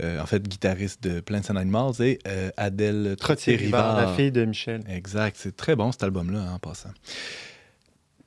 [0.00, 4.44] euh, en fait, guitariste de Plains and Animals, et euh, Adèle Trottier-Rivard, la fille de
[4.44, 4.82] Michel.
[4.88, 5.36] Exact.
[5.38, 6.90] C'est très bon cet album-là, hein, en passant.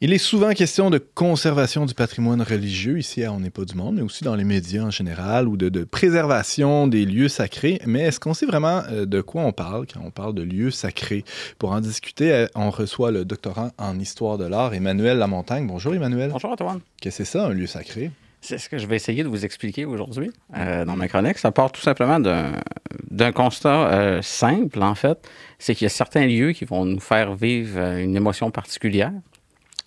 [0.01, 3.75] Il est souvent question de conservation du patrimoine religieux ici à On n'est pas du
[3.75, 7.79] monde, mais aussi dans les médias en général, ou de, de préservation des lieux sacrés.
[7.85, 10.71] Mais est-ce qu'on sait vraiment euh, de quoi on parle quand on parle de lieux
[10.71, 11.23] sacrés?
[11.57, 15.67] Pour en discuter, euh, on reçoit le doctorant en histoire de l'art, Emmanuel Lamontagne.
[15.67, 16.31] Bonjour Emmanuel.
[16.31, 16.81] Bonjour Antoine.
[16.99, 18.11] Qu'est-ce que c'est ça, un lieu sacré?
[18.41, 21.37] C'est ce que je vais essayer de vous expliquer aujourd'hui euh, dans ma chronique.
[21.37, 25.17] Ça part tout simplement d'un constat euh, simple, en fait.
[25.59, 29.13] C'est qu'il y a certains lieux qui vont nous faire vivre une émotion particulière.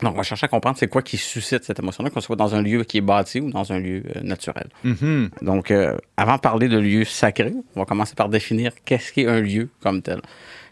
[0.02, 2.54] Donc, on va chercher à comprendre c'est quoi qui suscite cette émotion-là, qu'on soit dans
[2.54, 4.66] un lieu qui est bâti ou dans un lieu euh, naturel.
[4.84, 5.30] Mhm.
[5.40, 9.26] Donc, euh, avant de parler de lieu sacré, on va commencer par définir qu'est-ce qu'est
[9.26, 10.20] un lieu comme tel.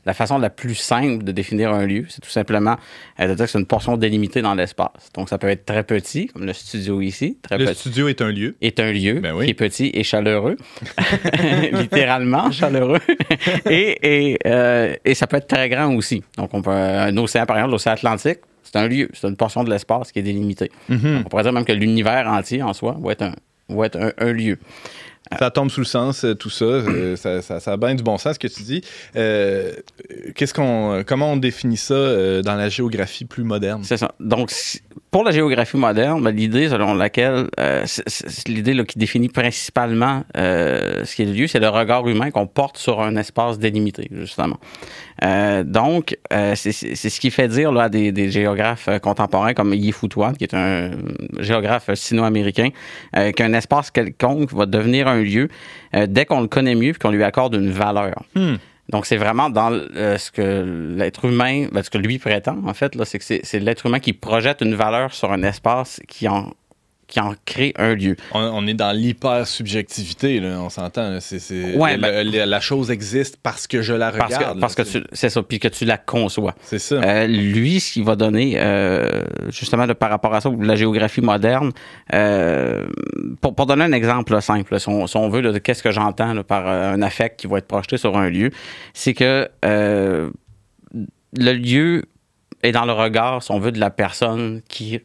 [0.05, 2.77] La façon la plus simple de définir un lieu, c'est tout simplement
[3.19, 5.11] euh, de dire que c'est une portion délimitée dans l'espace.
[5.15, 8.21] Donc, ça peut être très petit, comme le studio ici, très Le petit studio est
[8.21, 8.57] un lieu.
[8.61, 9.47] est un lieu Ben oui.
[9.47, 10.59] qui est petit et chaleureux,
[11.73, 13.01] littéralement chaleureux,
[13.71, 14.39] et, et,
[15.03, 16.23] et ça peut être très grand aussi.
[16.37, 19.62] Donc, on peut, un océan, par exemple, l'océan Atlantique, c'est un lieu, c'est une portion
[19.62, 20.70] de l'espace qui est délimitée.
[20.88, 21.22] Mhm.
[21.24, 23.35] On pourrait dire même que l'univers entier en soi va être un,
[23.68, 24.59] va être un, un lieu.
[25.39, 26.65] Ça tombe sous le sens, euh, tout ça.
[26.67, 28.83] euh, ça, ça, ça a bien du bon sens, ce que tu dis.
[29.17, 29.73] Euh,
[30.35, 33.81] qu'est-ce qu'on, comment on définit ça euh, dans la géographie plus moderne?
[33.85, 34.13] C'est ça.
[34.21, 34.51] Donc,
[35.11, 39.29] pour la géographie moderne, ben, l'idée selon laquelle, euh, c'est- c'est l'idée là, qui définit
[39.29, 43.59] principalement ce qui est le lieu, c'est le regard humain qu'on porte sur un espace
[43.59, 44.59] délimité, justement.
[45.65, 49.73] Donc, c'est c'est- c'est ce qui fait dire là, à des, des géographes contemporains comme
[49.73, 50.91] Yi Futuan, qui est un
[51.39, 52.69] géographe sino-américain,
[53.37, 55.48] qu'un espace quelconque va devenir un lieu
[55.94, 58.22] euh, dès qu'on le connaît mieux et qu'on lui accorde une valeur.
[58.35, 58.57] Hmm.
[58.90, 62.74] Donc, c'est vraiment dans euh, ce que l'être humain, ben, ce que lui prétend, en
[62.74, 66.29] fait, là, c'est que c'est l'être humain qui projette une valeur sur un espace qui
[66.29, 66.50] en,
[67.14, 68.16] qui en crée un lieu.
[68.33, 71.18] On, on est dans l'hyper-subjectivité, là, on s'entend.
[71.20, 74.59] C'est, Ouais, ben- la chose existe parce que je la regarde.
[74.59, 76.57] parce que là, tu- c'est ça, puis que tu la conçois.
[76.62, 76.96] C'est ça.
[76.96, 81.20] Euh, lui, ce qu'il va donner, euh, justement, de, par rapport à ça, la géographie
[81.20, 81.70] moderne,
[82.12, 82.85] euh,
[83.40, 85.92] pour, pour donner un exemple là, simple, si, on, si on veut, de qu'est-ce que
[85.92, 88.50] j'entends par un affect qui va être projeté sur un lieu,
[88.92, 92.03] c'est que le lieu
[92.64, 95.00] est dans le regard, si on veut, de la personne qui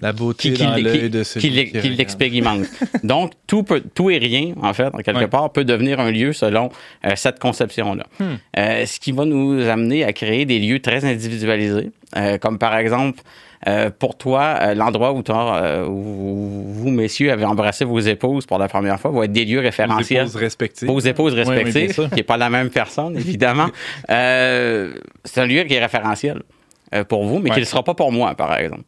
[0.00, 2.66] la beauté qui, qui dans l'œil de celui qui qui l'expérimente.
[3.04, 5.28] Donc, tout, peut, tout et rien, en fait, en quelque Ouais.
[5.28, 6.70] part, peut devenir un lieu selon
[7.06, 8.06] euh, cette conception-là.
[8.18, 8.24] Hmm.
[8.58, 12.76] Euh, ce qui va nous amener à créer des lieux très individualisés, euh, comme par
[12.76, 13.20] exemple,
[14.00, 15.18] pour toi, l'endroit où,
[15.88, 19.58] où vous, messieurs, avez embrassé vos épouses pour la première fois, va être des lieux
[19.60, 20.22] Vos référentiels.
[20.22, 20.88] épouses respectives.
[20.88, 23.68] Vos épouses Oui, oui, bien respectives, qui n'est pas la même personne, évidemment.
[24.08, 26.42] C'est un lieu qui est référentiel
[27.08, 27.54] pour vous, mais Ouais.
[27.54, 28.82] qui ne le sera pas pour moi, par exemple.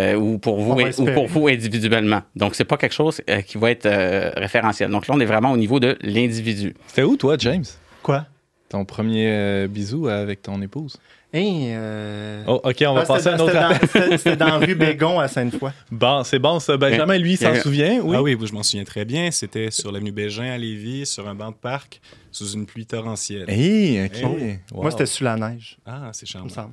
[0.00, 2.22] Euh, ou pour vous ou pour vous individuellement.
[2.34, 4.90] Donc c'est pas quelque chose euh, qui va être euh, référentiel.
[4.90, 6.74] Donc là on est vraiment au niveau de l'individu.
[6.88, 7.64] C'était où, toi, James?
[8.02, 8.26] Quoi?
[8.68, 10.98] Ton premier euh, bisou avec ton épouse?
[11.32, 12.44] Hey, euh...
[12.46, 14.18] Oh, OK, on va ah, passer à un c'était autre appel.
[14.18, 15.70] c'était dans- rue Bégon à Sainte-Foy.
[15.90, 16.76] Bon, c'est bon, ça.
[16.76, 18.16] Benjamin, lui, il s'en souvient, oui?
[18.16, 19.32] Ah oui, je m'en souviens très bien.
[19.32, 23.46] C'était sur l'avenue Bégin à Lévis, sur un banc de parc, sous une pluie torrentielle.
[23.48, 24.12] Hey, OK.
[24.22, 24.58] Eh.
[24.72, 24.82] Wow.
[24.82, 26.46] Moi, c'était sous la neige, Ah, c'est il charmant.
[26.46, 26.72] me semble.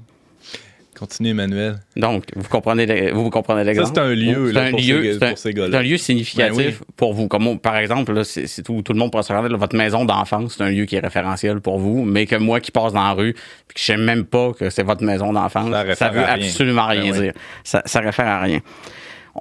[1.01, 1.79] Continue, Emmanuel.
[1.95, 3.89] Donc vous comprenez le- vous, comprenez Ça, l'exemple.
[3.95, 5.77] c'est un lieu, C'est là, un pour, lieu, ces, c'est un- pour ces C'est gars-là.
[5.79, 6.85] un lieu significatif Ben oui.
[6.95, 7.27] pour vous.
[7.27, 9.75] Comme on- par exemple, là, c'est c'est tout, tout le monde pourra se là, votre
[9.75, 12.93] maison d'enfance, c'est un lieu qui est référentiel pour vous, mais que moi qui passe
[12.93, 15.81] dans la rue, puis que je sais même pas que c'est votre maison d'enfance, Ça
[15.81, 16.33] ça, réfère veut rien.
[16.45, 17.19] absolument Ben rien oui.
[17.19, 17.33] dire.
[17.63, 18.59] Ça, ça réfère à rien.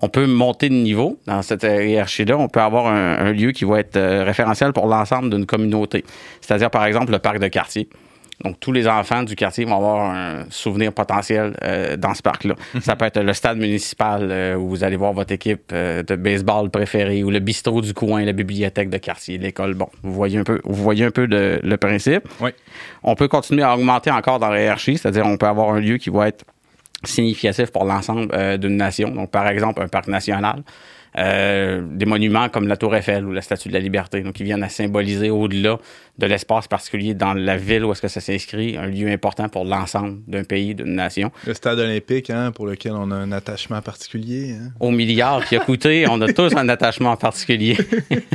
[0.00, 2.38] On peut monter de niveau dans cette hiérarchie-là.
[2.38, 6.04] On peut avoir un, un lieu qui va être euh, référentiel pour l'ensemble d'une communauté.
[6.40, 7.88] C'est-à-dire, par exemple, le parc de quartier.
[8.44, 12.54] Donc, tous les enfants du quartier vont avoir un souvenir potentiel euh, dans ce parc-là.
[12.80, 16.16] Ça peut être le stade municipal euh, où vous allez voir votre équipe euh, de
[16.16, 19.74] baseball préférée ou le bistrot du coin, la bibliothèque de quartier, l'école.
[19.74, 22.26] Bon, vous voyez un peu, vous voyez un peu le, le principe.
[22.40, 22.50] Oui.
[23.02, 25.98] On peut continuer à augmenter encore dans la hiérarchie, c'est-à-dire on peut avoir un lieu
[25.98, 26.44] qui va être
[27.04, 29.10] significatif pour l'ensemble euh, d'une nation.
[29.10, 30.62] Donc, par exemple, un parc national.
[31.18, 34.44] Euh, des monuments comme la Tour Eiffel ou la Statue de la Liberté, donc qui
[34.44, 35.78] viennent à symboliser au-delà
[36.18, 39.64] de l'espace particulier dans la ville où est-ce que ça s'inscrit, un lieu important pour
[39.64, 41.32] l'ensemble d'un pays, d'une nation.
[41.46, 44.52] Le stade olympique, hein, pour lequel on a un attachement particulier.
[44.52, 44.70] hein.
[44.78, 47.76] Au milliard qui a coûté, on a tous un attachement particulier,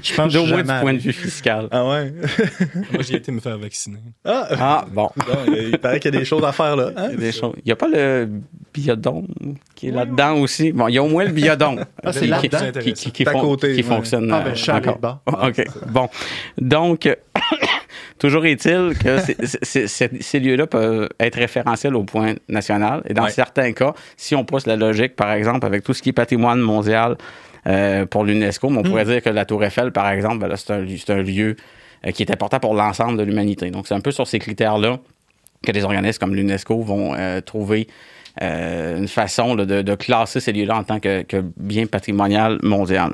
[0.04, 1.68] Je pense que moins du point de vue fiscal.
[1.72, 2.12] Ah ouais?
[2.92, 4.00] Moi, j'y ai été me faire vacciner.
[4.26, 4.48] Ah!
[4.52, 5.10] Ah, bon.
[5.16, 6.92] Bon, il paraît qu'il y a des choses à faire, là.
[6.98, 7.08] hein?
[7.10, 7.54] Il y a des choses.
[7.58, 8.30] Il n'y a pas le
[8.76, 9.28] biodôme
[9.76, 10.72] qui est là-dedans aussi.
[10.72, 11.84] Bon, il y a au moins le biodôme.
[12.04, 12.50] Ah, c'est qui-
[12.84, 13.84] qui, qui, qui fon- côté, qui ouais.
[13.84, 14.96] fonctionne Ah, ben, euh, je suis allé encore.
[14.98, 15.48] de bord.
[15.48, 15.66] OK.
[15.90, 16.10] Bon.
[16.60, 17.10] Donc,
[18.20, 19.18] Toujours est-il que
[19.64, 23.02] ces lieux-là peuvent être référentiels au point national.
[23.10, 23.30] Et dans Ouais.
[23.30, 26.60] certains cas, si on pousse la logique, par exemple, avec tout ce qui est patrimoine
[26.60, 27.18] mondial
[27.68, 30.72] euh, pour l'UNESCO, on pourrait dire que la Tour Eiffel, par exemple, ben là, c'est
[30.72, 31.56] un, lieu- c'est un lieu
[32.06, 33.70] euh, qui est important pour l'ensemble de l'humanité.
[33.70, 35.00] Donc, c'est un peu sur ces critères-là
[35.66, 37.88] que des organismes comme l'UNESCO vont euh, trouver
[38.42, 42.60] euh, une façon là, de, de classer ces lieux-là en tant que, que bien patrimonial
[42.64, 43.14] mondial.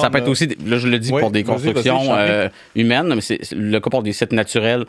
[0.00, 3.20] Ça peut être aussi, là je le dis Oui, pour des constructions euh, humaines, mais
[3.20, 4.84] c'est c'est le cas pour des sites naturels.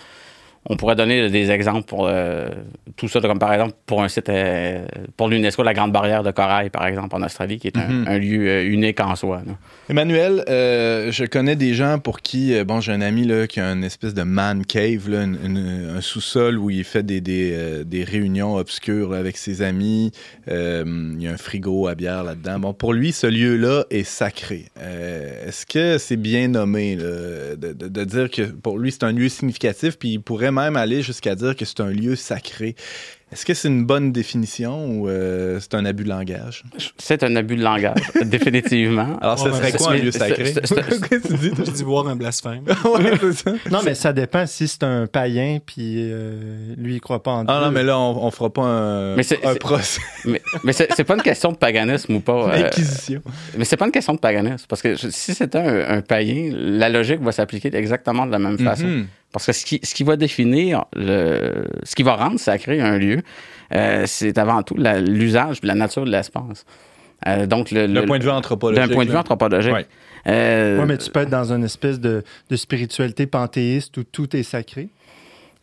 [0.66, 2.48] On pourrait donner des exemples pour euh,
[2.96, 4.86] tout ça, comme par exemple pour un site, euh,
[5.18, 8.06] pour l'UNESCO, la Grande Barrière de Corail, par exemple, en Australie, qui est un, Mhm.
[8.08, 9.42] un lieu euh, unique en soi.
[9.46, 9.54] là.
[9.90, 13.66] Emmanuel, euh, je connais des gens pour qui, bon, j'ai un ami là, qui a
[13.74, 17.84] une espèce de man cave, là, une- une- un sous-sol où il fait des, des,
[17.86, 20.12] des réunions obscures là, avec ses amis.
[20.48, 22.60] Il y a un frigo à bière là-dedans.
[22.60, 24.68] Bon, pour lui, ce lieu-là est sacré.
[25.46, 29.98] Est-ce que c'est bien nommé de- de dire que pour lui, c'est un lieu significatif,
[30.00, 32.76] puis il pourrait même aller jusqu'à dire que c'est un lieu sacré?
[33.32, 36.64] Est-ce que c'est une bonne définition ou euh, c'est un abus de langage?
[37.00, 39.18] C'est un abus de langage, définitivement.
[39.22, 40.54] Alors, ce Ouais, serait c'est- quoi un c'est- lieu c'est- sacré?
[41.66, 42.64] tu dis, voir un blasphème.
[42.86, 43.52] Ouais, c'est ça.
[43.72, 47.44] Non, mais ça dépend si c'est un païen, puis euh, lui, il croit pas en
[47.44, 47.56] Dieu.
[47.58, 50.74] Ah non, mais là, on, on fera pas un, Mais c'est- un procès Mais, mais
[50.74, 52.50] c'est pas une question de paganisme ou pas.
[52.56, 52.70] euh.
[53.58, 54.66] Mais c'est pas une question de paganisme.
[54.70, 58.38] Parce que je- si c'était un, un païen, la logique va s'appliquer exactement de la
[58.40, 59.06] même façon.
[59.34, 62.98] Parce que ce qui, ce qui va définir, le, ce qui va rendre sacré un
[62.98, 63.22] lieu,
[63.74, 66.66] euh, c'est avant tout l'usage et la nature de l'espace.
[67.28, 68.88] Euh, donc, le, point de vue anthropologique.
[68.88, 69.74] d'un point de vue anthropologique.
[69.74, 69.88] Ouais.
[70.28, 74.36] Euh, Ouais, mais tu peux être dans une espèce de, de spiritualité panthéiste où tout
[74.36, 74.90] est sacré.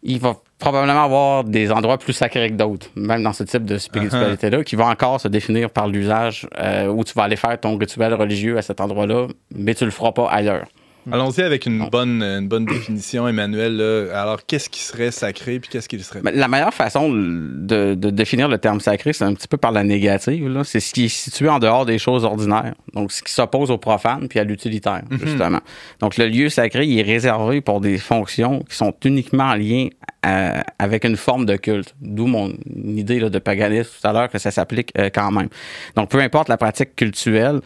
[0.02, 3.78] il va probablement avoir des endroits plus sacrés que d'autres, même dans ce type de
[3.78, 7.76] spiritualité-là, qui va encore se définir par l'usage euh, où tu vas aller faire ton
[7.76, 10.66] rituel religieux à cet endroit-là, mais tu le feras pas ailleurs.
[11.12, 13.76] Allons-y avec une bonne, une bonne définition, Emmanuel.
[13.76, 14.20] là.
[14.20, 18.10] Alors, qu'est-ce qui serait sacré puis qu'est-ce qui le serait la meilleure façon de, de
[18.10, 20.48] définir le terme sacré, c'est un petit peu par la négative.
[20.48, 20.64] là.
[20.64, 22.74] C'est ce qui est situé en dehors des choses ordinaires.
[22.94, 25.60] Donc, ce qui s'oppose au profane puis à l'utilitaire, justement.
[26.00, 29.54] Donc, le lieu sacré, il est réservé pour des fonctions qui sont uniquement
[30.26, 31.94] euh, avec une forme de culte.
[32.00, 32.52] D'où mon
[32.84, 35.48] idée là, de paganisme tout à l'heure que ça s'applique euh, quand même.
[35.96, 37.60] Donc, peu importe la pratique cultuelle,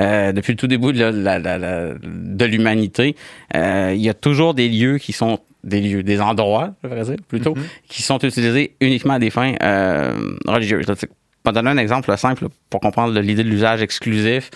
[0.00, 3.16] euh, depuis le tout début de, la- la- la- la- de l'humanité,
[3.54, 7.16] euh, il y a toujours des lieux qui sont des lieux, des endroits, je dire,
[7.28, 7.54] plutôt,
[7.88, 10.12] qui sont utilisés uniquement à des fins euh,
[10.46, 10.86] religieuses.
[11.42, 14.50] Pour donner un exemple simple pour comprendre l'idée de l'usage exclusif.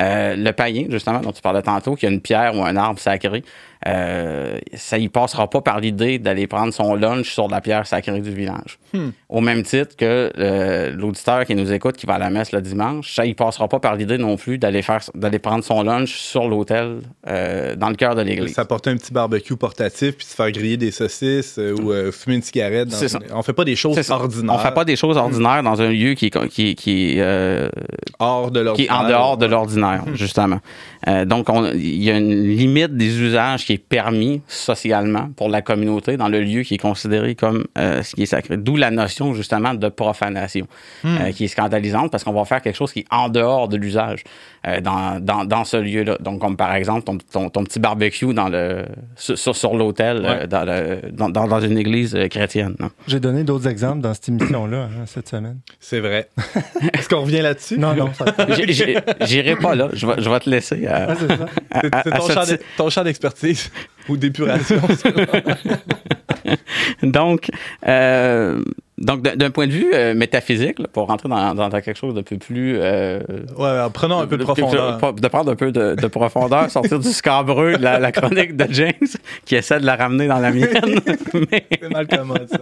[0.00, 2.98] euh, le païen, justement, dont tu parlais tantôt, qui a une pierre ou un arbre
[2.98, 3.44] sacré,
[3.88, 8.20] euh, ça y passera pas par l'idée d'aller prendre son lunch sur la pierre sacrée
[8.20, 8.78] du village.
[9.28, 12.60] Au même titre que euh, l'auditeur qui nous écoute, qui va à la messe le
[12.60, 16.12] dimanche, ça y passera pas par l'idée non plus d'aller faire d'aller prendre son lunch
[16.18, 18.54] sur l'autel euh, dans le cœur de l'église.
[18.54, 22.88] S'apporter un petit barbecue portatif puis se faire griller des saucisses ou fumer une cigarette.
[22.88, 23.18] dans C'est ça.
[23.18, 24.14] une- On fait pas des choses ça.
[24.14, 24.54] ordinaires.
[24.54, 27.18] On fait pas des choses ordinaires dans un lieu qui, est- qui, qui,
[28.18, 29.00] hors de qui est l'ordinaire.
[29.00, 30.60] en dehors de l'ordinaire, justement.
[31.08, 35.48] Euh, donc, on- il y a une limite des usages qui est permis socialement pour
[35.48, 38.56] la communauté dans le lieu qui est considéré comme euh, ce qui est sacré.
[38.56, 40.66] D'où la notion, justement, de profanation,
[41.04, 43.76] euh, qui est scandalisante parce qu'on va faire quelque chose qui est en dehors de
[43.76, 44.24] l'usage
[44.66, 46.16] euh, dans, dans, dans ce lieu-là.
[46.20, 48.84] Donc, comme par exemple, ton, ton, ton petit barbecue dans le,
[49.16, 52.74] sur, sur, l'autel euh, dans, le, dans, dans, dans une église euh, chrétienne.
[52.78, 52.90] non?
[53.06, 55.58] J'ai donné d'autres exemples dans cette émission-là hein, cette semaine.
[55.80, 56.28] C'est vrai.
[56.94, 57.78] Est-ce qu'on revient là-dessus?
[57.78, 58.24] Non, non, ça...
[59.22, 59.88] J'irai pas là.
[59.92, 60.86] Je vais, je vais te laisser.
[60.86, 61.14] euh,
[61.70, 63.70] Ah, c'est ton, ce ton champ d'expertise
[64.08, 64.80] ou d'épuration.
[67.02, 67.50] donc,
[67.86, 68.62] euh,
[69.02, 72.14] donc d'un d'un point de vue euh, métaphysique, là, pour rentrer dans, dans quelque chose
[72.14, 72.78] de peu plus...
[72.78, 73.20] euh,
[73.58, 74.98] ouais, alors, prenons un peu de profondeur.
[75.12, 78.66] De prendre un peu de, de profondeur, sortir du scabreux de la, la chronique de
[78.70, 78.92] James,
[79.44, 80.68] qui essaie de la ramener dans la mienne.
[81.50, 82.58] Mais- C'est mal comment ça.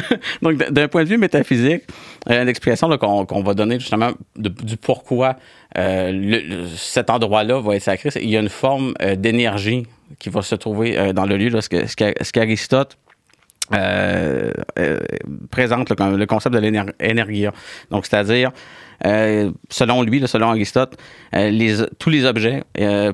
[0.42, 1.82] donc, d'un point de vue métaphysique,
[2.30, 5.36] euh, l'explication qu'on va donner justement de- du pourquoi
[5.78, 9.14] euh, le- le- cet endroit-là va être sacré, c'est qu'il y a une forme euh,
[9.16, 9.86] d'énergie
[10.18, 12.96] qui va se trouver euh, dans le lieu, là, ce qu'Aristote
[13.72, 15.00] euh, euh,
[15.50, 17.46] présente le, con- le concept de l'énergie.
[17.90, 18.50] Donc, c'est-à-dire,
[19.06, 20.96] euh, selon lui, selon Aristote,
[21.98, 22.62] tous les objets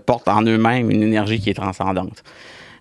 [0.06, 2.22] portent en eux-mêmes une énergie qui est transcendante.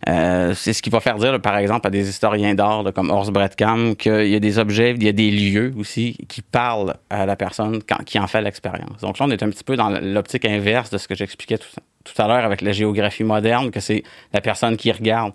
[0.06, 3.96] C'est ce qui va faire dire, par exemple, à des historiens d'art comme Horst Bredkamp
[3.96, 7.36] qu'il y a des objets, il y a des lieux aussi qui parlent à la
[7.36, 9.02] personne qui en fait l'expérience.
[9.02, 12.22] Donc là, on est un petit peu dans l'optique inverse de ce que j'expliquais tout
[12.22, 14.04] à l'heure avec la géographie moderne, que c'est
[14.34, 15.34] la personne qui regarde,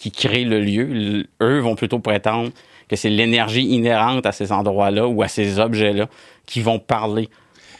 [0.00, 1.26] qui crée le lieu.
[1.42, 2.50] Eux vont plutôt prétendre
[2.88, 6.08] que c'est l'énergie inhérente à ces endroits-là ou à ces objets-là
[6.46, 7.28] qui vont parler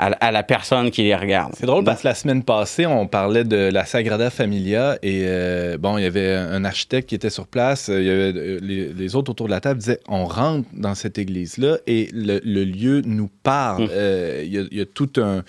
[0.00, 1.52] à, à la personne qui les regarde.
[1.58, 5.76] C'est drôle parce que la semaine passée, on parlait de la Sagrada Familia et euh,
[5.76, 7.88] bon, il y avait un architecte qui était sur place.
[7.88, 10.94] Il y avait, euh, les, les autres autour de la table disaient on rentre dans
[10.94, 13.84] cette église-là et le, le lieu nous parle.
[13.84, 13.88] Mm.
[13.92, 15.42] Euh, il, y a, il y a tout un,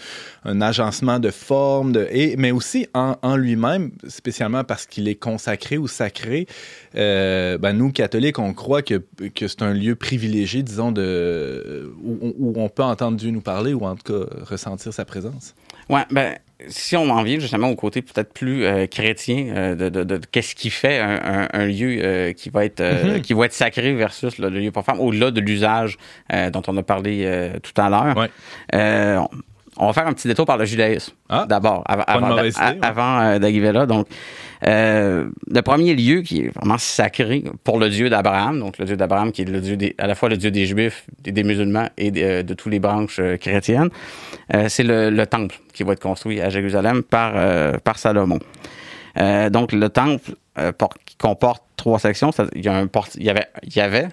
[0.43, 5.15] un agencement de formes, de, et, mais aussi en, en lui-même, spécialement parce qu'il est
[5.15, 6.45] consacré ou sacré.
[6.95, 9.01] Euh, ben, nous, catholiques, on croit que,
[9.33, 13.73] que c'est un lieu privilégié, disons, de, où, où on peut entendre Dieu nous parler
[13.73, 15.55] ou en tout cas ressentir sa présence?
[15.89, 16.35] Ouais, ben,
[16.67, 20.17] si on en vient justement au côté peut-être plus euh, chrétien euh, de, de, de-
[20.17, 23.45] de qu'est-ce qui fait un, un- un lieu euh, qui va être euh, qui va
[23.45, 25.97] être sacré versus là, le lieu pour femmes, au-delà de l'usage
[26.53, 28.15] dont on a parlé tout à l'heure.
[28.17, 28.29] Ouais.
[29.17, 29.27] On-
[29.77, 31.45] on va faire un petit détour par le judaïsme Ah.
[31.47, 32.85] d'abord, av- avant, mauvaise a- idée, ouais.
[32.85, 33.85] avant euh, d'arriver là.
[33.85, 34.07] Donc,
[34.67, 38.95] euh, le premier lieu qui est vraiment sacré pour le Dieu d'Abraham, donc le Dieu
[38.97, 41.43] d'Abraham qui est le Dieu des, à la fois le Dieu des Juifs, des, des
[41.43, 43.89] musulmans et de, euh, de tous les branches chrétiennes,
[44.53, 47.33] euh, c'est le, le temple qui va être construit à Jérusalem par,
[47.81, 48.39] par Salomon.
[49.51, 50.71] Donc, le temple euh,
[51.17, 52.29] comporte trois sections.
[52.55, 54.09] Il y, a un port- il y avait, il y avait,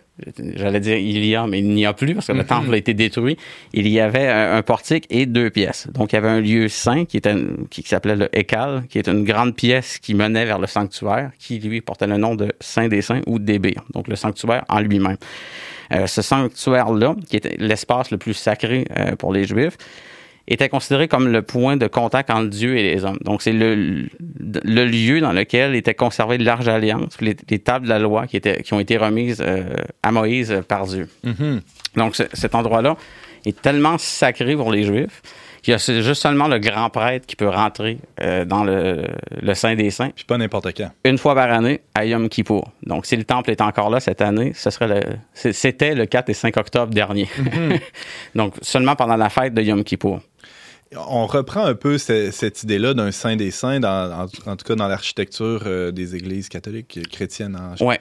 [0.54, 2.76] j'allais dire il y a, mais il n'y a plus parce que le temple a
[2.76, 3.36] été détruit.
[3.72, 5.88] Il y avait un, un portique et deux pièces.
[5.92, 7.34] Donc, il y avait un lieu saint qui, était,
[7.70, 11.30] qui, qui s'appelait le Ekal, qui est une grande pièce qui menait vers le sanctuaire,
[11.38, 13.82] qui lui portait le nom de Saint des Saints ou d'Ébir.
[13.92, 15.18] Donc, le sanctuaire en lui-même.
[15.92, 19.76] Euh, ce sanctuaire-là, qui était l'espace le plus sacré euh, pour les Juifs,
[20.48, 23.18] était considéré comme le point de contact entre Dieu et les hommes.
[23.24, 24.06] Donc, c'est le,
[24.40, 28.36] le lieu dans lequel était conservé l'arche alliance, les, les tables de la loi qui,
[28.38, 29.64] étaient, qui ont été remises euh,
[30.02, 31.08] à Moïse par Dieu.
[31.24, 31.60] Mhm.
[31.96, 32.96] Donc, ce- cet endroit-là
[33.46, 35.22] est tellement sacré pour les Juifs
[35.62, 39.02] qu'il y a juste seulement le grand prêtre qui peut rentrer euh, dans le,
[39.42, 40.88] le Saint des Saints Puis pas n'importe quand.
[41.04, 42.70] une fois par année à Yom Kippour.
[42.84, 45.00] Donc, si le temple est encore là cette année, ce serait le,
[45.34, 47.28] c'était le 4 et 5 octobre dernier.
[48.34, 50.20] Donc, seulement pendant la fête de Yom Kippour.
[50.96, 54.64] On reprend un peu ce- cette idée-là d'un saint des saints, dans- en, en tout
[54.66, 57.98] cas dans l'architecture euh, des églises catholiques chrétiennes en général.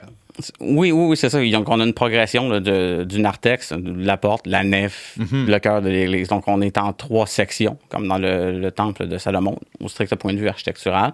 [0.60, 1.44] Oui, oui, oui, c'est ça.
[1.50, 5.58] Donc, on a une progression là, de, du narthex, de la porte, la nef, le
[5.58, 6.28] cœur de l'église.
[6.28, 10.14] Donc, on est en trois sections, comme dans le, le temple de Salomon, au strict
[10.14, 11.12] point de vue architectural.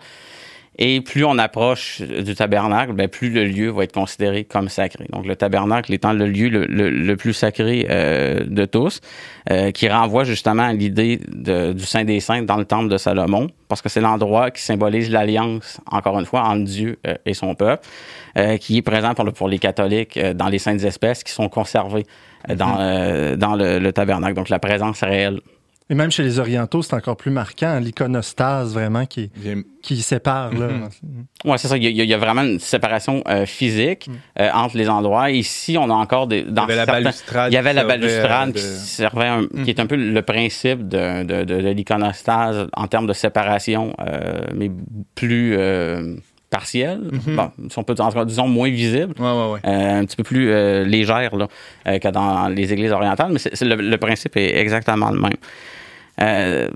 [0.77, 5.07] Et plus on approche du tabernacle, ben, plus le lieu va être considéré comme sacré.
[5.11, 9.01] Donc, le tabernacle étant le lieu le, le- le plus sacré euh, de tous,
[9.51, 13.49] euh, qui renvoie justement à l'idée du Saint des Saints dans le temple de Salomon,
[13.69, 17.55] parce que c'est l'endroit qui symbolise l'alliance, encore une fois, entre Dieu euh, et son
[17.55, 17.87] peuple,
[18.61, 22.05] qui est présent pour, le- pour les catholiques dans les saintes espèces qui sont conservées
[22.49, 24.35] dans, dans le, le tabernacle.
[24.35, 25.41] Donc, la présence réelle.
[25.91, 29.31] Et même chez les Orientaux, c'est encore plus marquant, hein, l'iconostase vraiment qui,
[30.01, 30.51] sépare.
[30.55, 30.69] Là.
[31.45, 31.77] Oui, c'est ça.
[31.77, 34.09] Il y, a, il y a vraiment une séparation euh, physique
[34.41, 35.31] euh, entre les endroits.
[35.31, 36.43] Ici, on a encore des.
[36.43, 36.71] Dans Mm.
[36.71, 37.53] Il y avait la balustrade.
[37.53, 40.23] Il y avait qui la servait, balustrade qui servait, un- qui est un peu le
[40.23, 44.71] principe de, de, de, de l'iconostase en termes de séparation, euh, mais
[45.15, 46.17] plus euh,
[46.49, 47.01] partielle.
[47.13, 47.35] Mm-hmm.
[47.37, 49.15] Bon, si on peut dire, en tout cas, disons, moins visible.
[49.19, 49.61] Ouais, ouais, ouais.
[49.67, 51.49] euh, un petit peu plus euh, légère là,
[51.89, 55.21] euh, que dans les églises orientales, mais c'est, c'est le, le principe est exactement le
[55.21, 55.33] même.
[56.21, 56.69] Euh,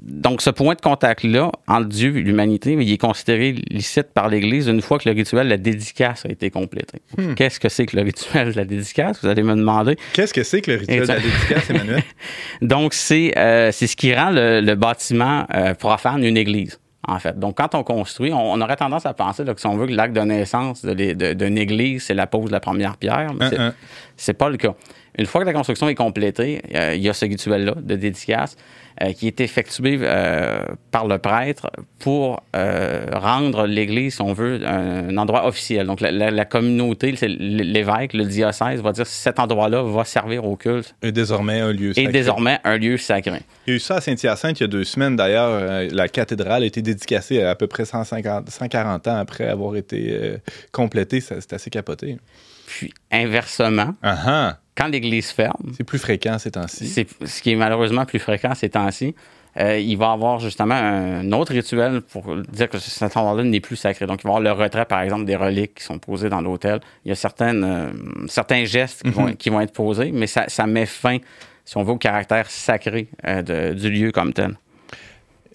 [0.00, 4.66] donc, ce point de contact-là entre Dieu et l'humanité, il est considéré licite par l'Église
[4.66, 7.00] une fois que le rituel de la dédicace a été complété.
[7.36, 9.18] Qu'est-ce que c'est que le rituel de la dédicace?
[9.22, 9.96] Vous allez me demander.
[10.12, 12.02] Qu'est-ce que c'est que le rituel de la dédicace, Emmanuel?
[12.62, 16.78] Donc, c'est euh, c'est ce qui rend le, le bâtiment euh, profane une église,
[17.08, 17.38] en fait.
[17.38, 19.86] Donc, quand on construit, on, on aurait tendance à penser là, que si on veut
[19.86, 23.32] que l'acte de naissance d'une église, c'est la pose de la première pierre.
[23.38, 23.74] Mais Un, un.
[24.16, 24.74] c'est pas le cas.
[25.18, 28.56] Une fois que la construction est complétée, euh, il y a ce rituel-là de dédicace
[29.02, 35.08] euh, qui est effectué euh, par le prêtre pour rendre l'Église, si on veut, un,
[35.10, 35.86] un endroit officiel.
[35.86, 40.56] Donc, la, la- la communauté, l'évêque, le diocèse, va dire cet endroit-là va servir au
[40.56, 42.12] culte Et désormais un lieu et sacré.
[42.12, 43.40] désormais un lieu sacré.
[43.66, 45.88] Il y a eu ça à Saint-Hyacinthe il y a deux semaines d'ailleurs.
[45.92, 50.36] la cathédrale a été dédicacée à, peu près 150, 140 ans après avoir été
[50.72, 51.20] complétée.
[51.20, 52.18] C'est assez capoté.
[52.66, 54.58] Puis, inversement, Ah ah!
[54.76, 56.86] Quand l'Église ferme, C'est plus fréquent ces temps-ci.
[56.88, 59.14] C'est ce qui est malheureusement plus fréquent ces temps-ci.
[59.60, 63.76] euh, il va avoir justement un autre rituel pour dire que cet endroit-là n'est plus
[63.76, 64.06] sacré.
[64.06, 66.40] Donc, il va y avoir le retrait, par exemple, des reliques qui sont posées dans
[66.40, 66.80] l'hôtel.
[67.04, 67.90] Il y a certaines, euh,
[68.28, 71.18] certains gestes qui, vont, qui vont être posés, mais ça, ça met fin,
[71.66, 74.56] si on veut, au caractère sacré euh, de- du lieu comme tel.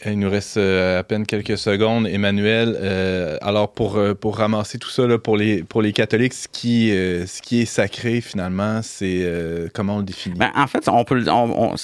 [0.06, 2.08] Il nous reste euh, à peine quelques secondes.
[2.08, 6.34] Emmanuel, euh, alors pour, euh, pour ramasser tout ça, là, pour, les, pour les catholiques,
[6.34, 10.38] ce qui, euh, ce qui est sacré finalement, c'est euh, comment on le définit?
[10.38, 11.76] Ben, en fait, on peut, le- on, on-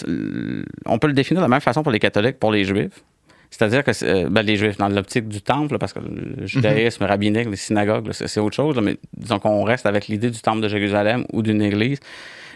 [0.86, 3.04] on peut le définir de la même façon pour les catholiques, pour les juifs.
[3.50, 7.50] C'est-à-dire que euh, ben, les juifs, dans l'optique du temple, parce que le judaïsme rabbinique,
[7.50, 10.62] les synagogues, c'est c'est autre chose, là, mais disons qu'on reste avec l'idée du temple
[10.62, 12.00] de Jérusalem ou d'une église.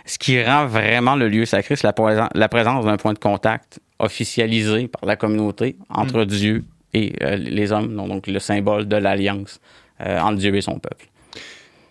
[0.08, 3.20] Ce qui rend vraiment le lieu sacré, c'est la, présence- la présence d'un point de
[3.20, 8.88] contact officialisé par la communauté entre Dieu et euh, les hommes, donc, donc le symbole
[8.88, 9.60] de l'alliance
[10.02, 11.08] euh, entre Dieu et son peuple.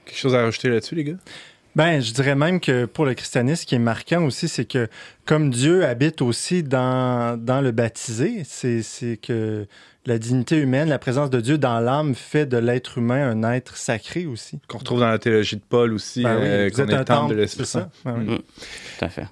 [0.06, 1.18] Quelque chose à rajouter là-dessus, les gars?
[1.76, 4.88] Ben, je dirais même que pour le christianisme, ce qui est marquant aussi, c'est que
[5.26, 9.66] comme Dieu habite aussi dans, dans le baptisé, c'est c'est que
[10.06, 13.76] la dignité humaine, la présence de Dieu dans l'âme fait de l'être humain un être
[13.76, 14.58] sacré aussi.
[14.68, 16.94] Qu'on retrouve dans la théologie de Paul aussi, Ben oui, euh, vous qu'on êtes est
[16.94, 17.90] un temple de l'Esprit c'est Saint.
[18.02, 18.10] ça?
[18.10, 18.34] Ben oui.
[18.36, 18.38] Mm.
[18.38, 19.26] Tout à fait.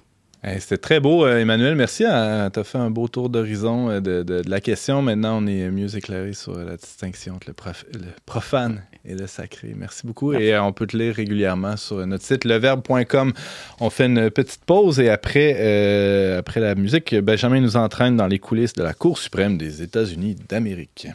[0.59, 1.75] C'était très beau, euh, Emmanuel.
[1.75, 2.03] Merci.
[2.03, 5.01] Tu as fait un beau tour d'horizon euh, de, la question.
[5.01, 9.25] Maintenant, on est mieux éclairé sur la distinction entre le, prof- le profane et le
[9.25, 9.73] sacré.
[9.75, 10.33] Merci beaucoup.
[10.33, 13.33] Et euh, on peut te lire régulièrement sur notre site leverbe.com.
[13.79, 18.27] On fait une petite pause et après, euh, après la musique, Benjamin nous entraîne dans
[18.27, 21.07] les coulisses de la Cour suprême des États-Unis d'Amérique.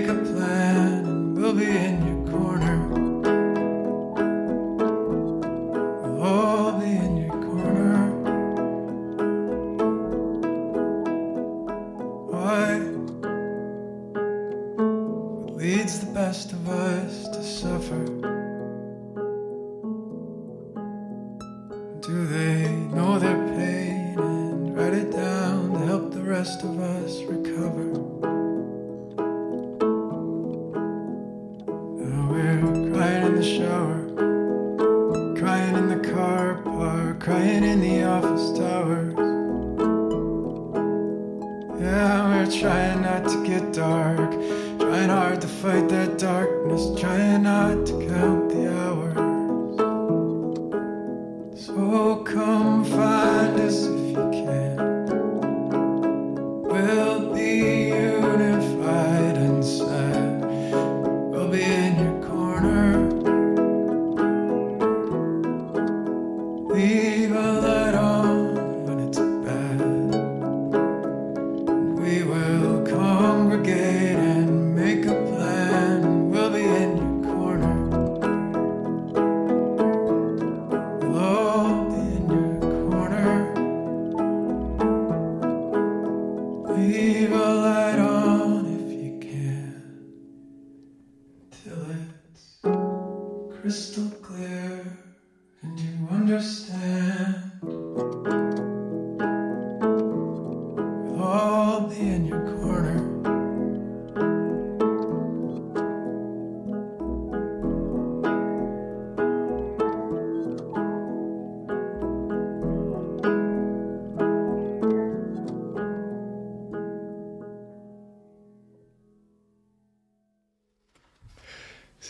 [0.00, 2.17] Make a plan, and we'll be in your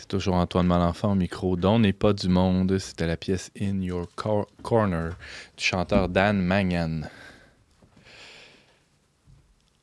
[0.09, 2.77] toujours Antoine Malenfant au micro d'On n'est pas du monde.
[2.79, 5.11] C'était la pièce In Your Cor- Corner
[5.57, 7.03] du chanteur Dan Mangan.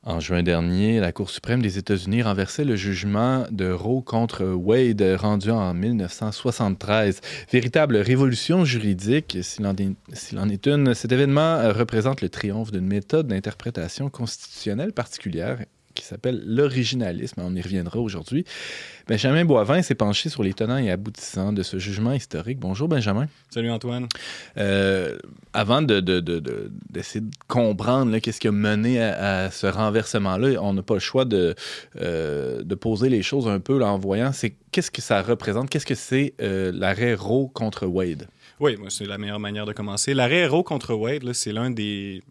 [0.03, 5.03] En juin dernier, la Cour suprême des États-Unis renversait le jugement de Roe contre Wade
[5.18, 7.20] rendu en 1973.
[7.51, 9.74] Véritable révolution juridique, s'il en,
[10.49, 15.59] est- une, cet événement représente le triomphe d'une méthode d'interprétation constitutionnelle particulière
[15.97, 17.41] qui s'appelle l'originalisme.
[17.45, 18.45] On y reviendra aujourd'hui.
[19.09, 22.59] Benjamin Boivin s'est penché sur les tenants et aboutissants de ce jugement historique.
[22.61, 23.27] Bonjour Benjamin.
[23.51, 24.07] Salut Antoine.
[24.59, 25.17] Euh,
[25.53, 29.67] avant de, de- de- de- d'essayer de comprendre qu'est-ce qui a mené à, à ce
[29.67, 31.55] renversement-là, on n'a pas le choix de,
[32.01, 35.71] euh, de poser les choses un peu là, en voyant c'est qu'est-ce que ça représente,
[35.71, 38.29] qu'est-ce que c'est euh, l'arrêt Roe contre Wade?
[38.59, 40.15] Oui, c'est la meilleure manière de commencer.
[40.15, 42.23] L'arrêt Roe contre Wade, c'est l'un des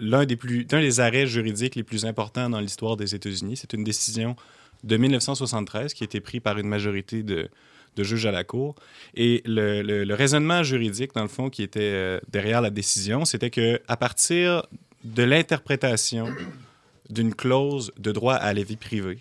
[0.00, 3.56] l'un des plus des arrêts juridiques les plus importants dans l'histoire des États-Unis.
[3.56, 4.34] C'est une décision
[4.82, 7.48] de 1973 qui a été prise par une majorité de,
[7.96, 8.74] de juges à la Cour.
[9.14, 13.24] Et le, le- le raisonnement juridique, dans le fond, qui était euh, derrière la décision,
[13.24, 14.62] c'était que à partir
[15.04, 16.28] de l'interprétation
[17.10, 19.18] d'une clause de droit à la vie privée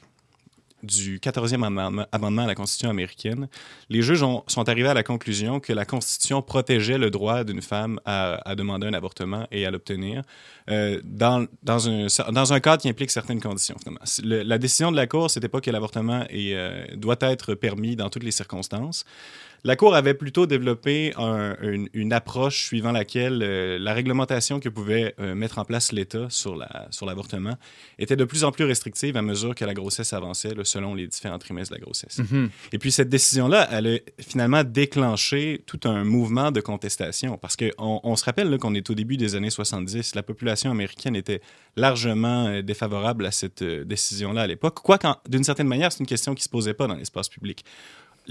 [0.84, 3.48] du 14e amendement, à la Constitution américaine,
[3.90, 7.62] les juges ont- sont arrivés à la conclusion que la Constitution protégeait le droit d'une
[7.62, 10.24] femme à, demander un avortement et à l'obtenir
[10.70, 11.48] euh, dans,
[12.54, 13.76] un, cadre qui implique certaines conditions.
[14.24, 18.24] la décision de la Cour, c'était pas que l'avortement euh, doit être permis dans toutes
[18.24, 19.06] les circonstances.
[19.66, 21.56] La Cour avait plutôt développé un-
[21.94, 26.88] une, approche suivant laquelle euh, la réglementation que pouvait mettre en place l'État sur la-
[26.92, 27.56] sur l'avortement
[27.98, 31.40] était de plus en plus restrictive à mesure que la grossesse avançait, selon les différents
[31.40, 32.22] trimestres de la grossesse.
[32.72, 38.00] Et puis cette décision-là, elle a finalement déclenché tout un mouvement de contestation parce qu'on
[38.04, 41.42] on se rappelle qu'on est au début des années 70, la population américaine était
[41.76, 46.06] largement euh, défavorable à cette euh, décision-là à l'époque, quoique d'une certaine manière, c'est une
[46.06, 47.64] question qui se posait pas dans l'espace public.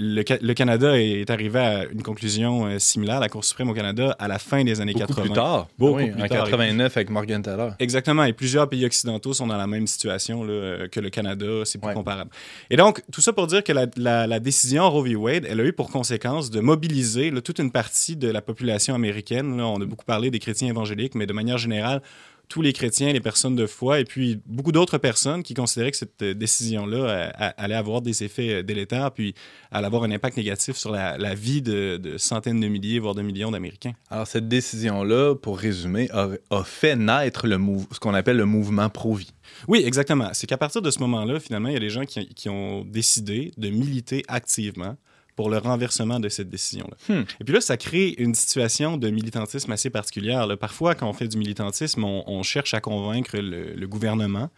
[0.01, 3.73] Le, Ca- le Canada est arrivé à une conclusion euh, similaire, la Cour suprême au
[3.73, 5.23] Canada, à la fin des années Beaucoup 80.
[5.25, 5.67] plus tard.
[5.77, 6.45] Beaucoup Oui, plus en tard.
[6.45, 7.73] 89 avec Morgan Taylor.
[7.79, 8.23] Exactement.
[8.23, 11.45] Et plusieurs pays occidentaux sont dans la même situation là, euh, que le Canada.
[11.65, 11.93] C'est plus Ouais.
[11.93, 12.31] comparable.
[12.69, 15.15] Et donc, tout ça pour dire que la, la- la décision Roe v.
[15.17, 18.95] Wade, elle a eu pour conséquence de mobiliser là, toute une partie de la population
[18.95, 19.57] américaine.
[19.57, 22.01] Là, on a beaucoup parlé des chrétiens évangéliques, mais de manière générale,
[22.49, 25.97] tous les chrétiens, les personnes de foi, et puis beaucoup d'autres personnes qui considéraient que
[25.97, 29.35] cette euh, décision-là euh, allait avoir des effets euh, délétères, puis
[29.71, 33.13] allait avoir un impact négatif sur la, la vie de, de centaines de milliers, voire
[33.13, 33.93] de millions d'Américains.
[34.09, 37.59] Alors, cette décision-là, pour résumer, a, a fait naître le
[37.91, 39.31] ce qu'on appelle le mouvement pro-vie.
[39.67, 40.29] Oui, exactement.
[40.33, 42.83] C'est qu'à partir de ce moment-là, finalement, il y a des gens qui, qui ont
[42.83, 44.95] décidé de militer activement
[45.39, 46.97] pour le renversement de cette décision-là.
[47.07, 47.23] Hmm.
[47.39, 50.45] Et puis là, ça crée une situation de militantisme assez particulière.
[50.45, 50.57] là.
[50.57, 54.49] Parfois, quand on fait du militantisme, on, on cherche à convaincre le, le gouvernement,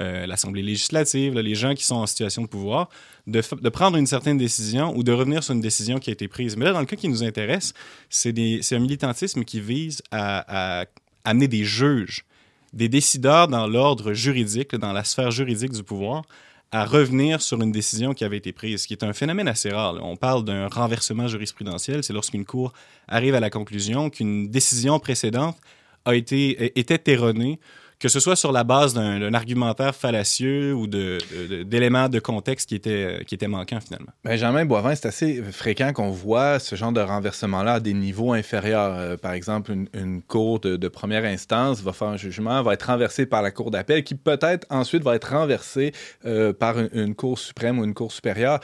[0.00, 2.88] euh, l'Assemblée législative, là, les gens qui sont en situation de pouvoir,
[3.26, 6.56] de, prendre une certaine décision ou de revenir sur une décision qui a été prise.
[6.56, 7.74] Mais là, dans le cas qui nous intéresse,
[8.08, 10.84] c'est un militantisme qui vise à, à
[11.24, 12.24] amener des juges
[12.72, 16.22] des décideurs dans l'ordre juridique, dans la sphère juridique du pouvoir,
[16.70, 19.70] à revenir sur une décision qui avait été prise, ce qui est un phénomène assez
[19.70, 19.98] rare.
[20.02, 22.72] On parle d'un renversement jurisprudentiel, c'est lorsqu'une cour
[23.06, 25.56] arrive à la conclusion qu'une décision précédente
[26.04, 27.58] a été, était erronée,
[27.98, 32.20] que ce soit sur la base d'un argumentaire fallacieux ou de- de- de- d'éléments de,
[32.20, 34.12] contexte qui étaient, qui étaient manquants finalement.
[34.24, 38.94] Benjamin Boivin, c'est assez fréquent qu'on voit ce genre de renversement-là à des niveaux inférieurs.
[38.94, 42.74] Euh, par exemple, une, une cour de, de première instance va faire un jugement, va
[42.74, 45.92] être renversée par la cour d'appel, qui peut-être ensuite va être renversée
[46.24, 48.60] euh, par une, une cour suprême ou une cour supérieure.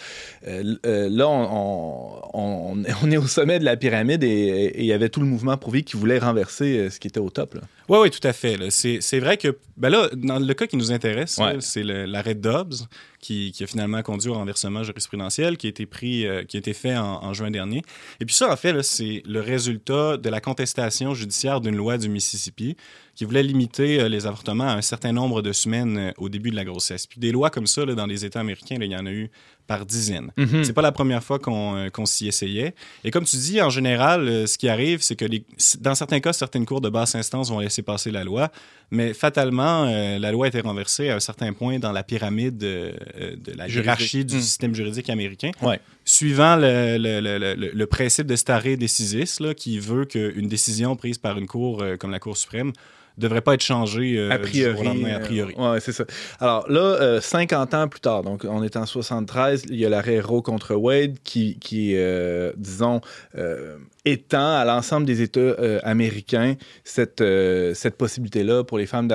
[0.46, 4.84] Euh, euh, là, on, on- on- on est au sommet de la pyramide et il
[4.86, 7.56] y avait tout le mouvement prouvé qui voulait renverser euh, ce qui était au top.
[7.88, 8.56] Oui, oui, tout à fait.
[8.70, 11.56] c'est vrai que, ben là, dans le cas qui nous intéresse, Ouais.
[11.60, 12.74] c'est l'arrêt Dobbs
[13.20, 16.60] qui, qui a finalement conduit au renversement jurisprudentiel qui a été pris, euh, qui a
[16.60, 17.82] été fait en, en juin dernier.
[18.20, 22.08] Et puis ça, en fait, c'est le résultat de la contestation judiciaire d'une loi du
[22.08, 22.76] Mississippi
[23.14, 26.50] qui voulait limiter euh, les avortements à un certain nombre de semaines euh, au début
[26.50, 27.06] de la grossesse.
[27.06, 29.10] Puis des lois comme ça, là, dans les États américains, là, il y en a
[29.12, 29.30] eu
[29.66, 30.30] par dizaines.
[30.36, 30.62] Mhm.
[30.64, 32.74] C'est pas la première fois qu'on euh, qu'on s'y essayait.
[33.04, 35.44] Et comme tu dis, en général, euh, ce qui arrive, c'est que les-
[35.80, 38.50] dans certains cas, certaines cours de basse instance vont laisser passer la loi,
[38.90, 42.62] mais fatalement, euh, la loi a été renversée à un certain point dans la pyramide
[42.62, 42.92] euh,
[43.36, 44.40] de la hiérarchie du Mm.
[44.40, 45.80] système juridique américain, Ouais.
[46.04, 50.94] suivant le, le- le- le- le principe de stare decisis, là, qui veut qu'une décision
[50.96, 52.72] prise par une cour euh, comme la Cour suprême
[53.18, 55.10] devrait pas être changée euh, a priori.
[55.10, 55.54] a priori.
[55.58, 56.04] euh, ouais, c'est ça.
[56.40, 59.88] Alors là, euh, 50 ans plus tard, donc on est en 73, il y a
[59.88, 63.00] l'arrêt Roe contre Wade qui, qui euh, disons,
[63.36, 66.54] euh, étend à l'ensemble des États euh, américains
[66.84, 69.08] cette, euh, cette possibilité-là pour les femmes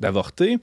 [0.00, 0.58] d'avorter.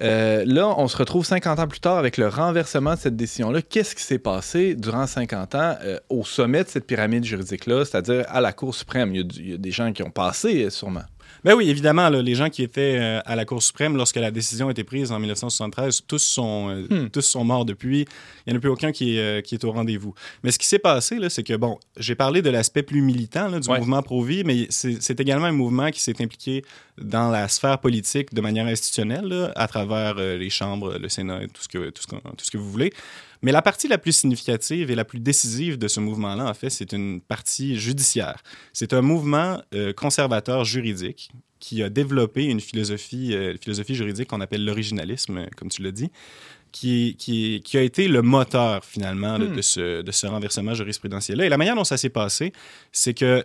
[0.00, 3.62] Euh, là, on se retrouve 50 ans plus tard avec le renversement de cette décision-là.
[3.62, 8.24] Qu'est-ce qui s'est passé durant 50 ans euh, au sommet de cette pyramide juridique-là, c'est-à-dire
[8.28, 9.14] à la Cour suprême?
[9.14, 11.02] Il y, a des gens qui ont passé, euh, sûrement.
[11.44, 14.30] Ben oui, évidemment, là, les gens qui étaient euh, à la Cour suprême lorsque la
[14.30, 17.10] décision a été prise en 1973, tous sont, euh, Hmm.
[17.10, 18.06] tous sont morts depuis.
[18.46, 20.14] Il n'y en a plus aucun qui est, euh, qui est au rendez-vous.
[20.42, 23.60] Mais ce qui s'est passé, c'est que, bon, j'ai parlé de l'aspect plus militant là,
[23.60, 23.78] du Ouais.
[23.78, 26.64] mouvement pro-vie, mais c'est également un mouvement qui s'est impliqué
[27.00, 31.42] dans la sphère politique de manière institutionnelle, là, à travers euh, les chambres, le Sénat,
[31.44, 32.92] et tout ce, que, tout, ce qu'on- tout ce que vous voulez.
[33.42, 36.70] Mais la partie la plus significative et la plus décisive de ce mouvement-là, en fait,
[36.70, 38.42] c'est une partie judiciaire.
[38.72, 41.30] C'est un mouvement euh, conservateur juridique
[41.60, 45.90] qui a développé une philosophie, euh, philosophie juridique qu'on appelle l'originalisme, euh, comme tu l'as
[45.90, 46.10] dit,
[46.70, 49.56] qui, qui, qui a été le moteur finalement de, Hmm.
[49.56, 51.46] de ce, de ce renversement jurisprudentiel-là.
[51.46, 52.52] Et la manière dont ça s'est passé,
[52.92, 53.44] c'est que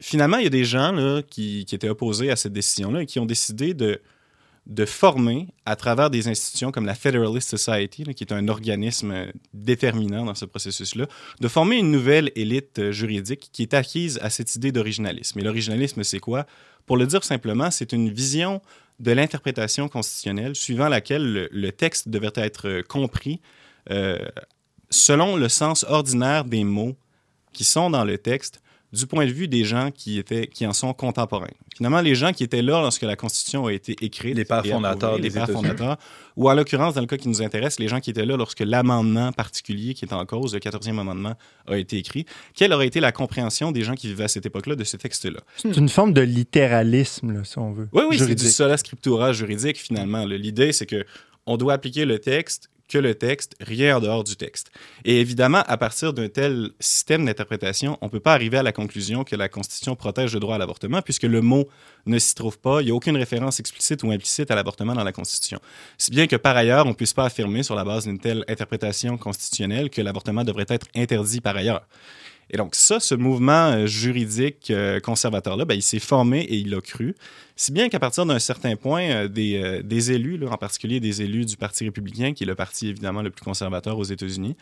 [0.00, 3.06] finalement, il y a des gens là, qui, qui étaient opposés à cette décision-là et
[3.06, 4.00] qui ont décidé de,
[4.68, 10.26] de former à travers des institutions comme la Federalist Society, qui est un organisme déterminant
[10.26, 11.06] dans ce processus-là,
[11.40, 15.38] de former une nouvelle élite euh, juridique qui est acquise à cette idée d'originalisme.
[15.38, 16.46] Et l'originalisme, c'est quoi?
[16.84, 18.60] Pour le dire simplement, c'est une vision
[19.00, 23.40] de l'interprétation constitutionnelle suivant laquelle le, le texte devrait être euh, compris
[23.90, 24.18] euh,
[24.90, 26.96] selon le sens ordinaire des mots
[27.52, 28.60] qui sont dans le texte
[28.92, 31.50] du point de vue des gens qui, étaient, qui en sont contemporains.
[31.76, 34.34] Finalement, les gens qui étaient là lorsque la Constitution a été écrite.
[34.34, 35.68] Les pères fondateurs les pères États-Unis.
[35.68, 35.96] fondateurs,
[36.36, 38.60] ou en l'occurrence, dans le cas qui nous intéresse, les gens qui étaient là lorsque
[38.60, 41.34] l'amendement particulier qui est en cause, le 14e amendement,
[41.66, 42.24] a été écrit.
[42.54, 45.40] Quelle aurait été la compréhension des gens qui vivaient à cette époque-là de ce texte-là?
[45.56, 47.88] C'est une forme de littéralisme, là, si on veut.
[47.92, 50.24] Oui, oui, c'est du sola scriptura juridique, finalement.
[50.24, 51.04] L'idée, c'est que
[51.46, 54.70] on doit appliquer le texte que le texte, rien en dehors du texte.
[55.04, 58.72] Et évidemment, à partir d'un tel système d'interprétation, on ne peut pas arriver à la
[58.72, 61.68] conclusion que la Constitution protège le droit à l'avortement, puisque le mot
[62.06, 62.80] ne s'y trouve pas.
[62.80, 65.60] Il n'y a aucune référence explicite ou implicite à l'avortement dans la Constitution.
[65.98, 68.44] Si bien que par ailleurs, on ne puisse pas affirmer sur la base d'une telle
[68.48, 71.86] interprétation constitutionnelle que l'avortement devrait être interdit par ailleurs.
[72.50, 76.70] Et donc ça, ce mouvement euh, juridique euh, conservateur-là, ben, il s'est formé et il
[76.70, 77.14] l'a cru.
[77.56, 81.56] Si bien qu'à partir d'un certain point, euh, des, élus, en particulier des élus du
[81.56, 84.56] Parti républicain, qui est le parti évidemment le plus conservateur aux États-Unis,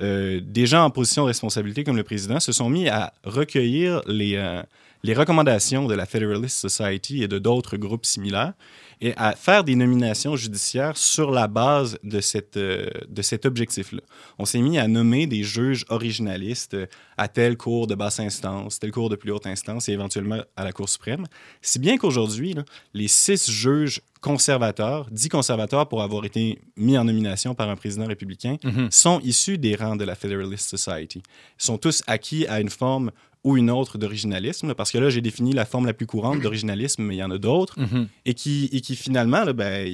[0.00, 4.00] euh, des gens en position de responsabilité comme le président se sont mis à recueillir
[4.06, 4.62] les,
[5.02, 8.54] les recommandations de la Federalist Society et de d'autres groupes similaires
[9.00, 14.00] et à faire des nominations judiciaires sur la base de, cette, euh, de cet objectif-là.
[14.38, 16.86] On s'est mis à nommer des juges originalistes euh,
[17.16, 20.64] à telle cour de basse instance, telle cour de plus haute instance et éventuellement à
[20.64, 21.26] la Cour suprême.
[21.62, 22.54] Si bien qu'aujourd'hui,
[22.94, 28.06] les six juges conservateurs, dits conservateurs pour avoir été mis en nomination par un président
[28.06, 28.88] républicain, Mhm.
[28.90, 31.22] sont issus des rangs de la Federalist Society.
[31.60, 33.10] Ils sont tous acquis à une forme
[33.44, 37.02] ou une autre d'originalisme, parce que là, j'ai défini la forme la plus courante d'originalisme,
[37.02, 38.08] mais il y en a d'autres, Mhm.
[38.26, 39.88] et qui, et qui finalement, ben,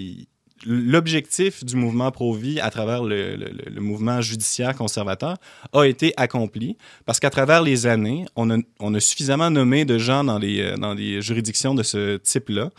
[0.66, 5.36] l'objectif du mouvement pro-vie à travers le, le- mouvement judiciaire conservateur
[5.72, 9.99] a été accompli, parce qu'à travers les années, on a, on a suffisamment nommé de
[9.99, 12.70] gens dans les, euh, dans les juridictions de ce type-là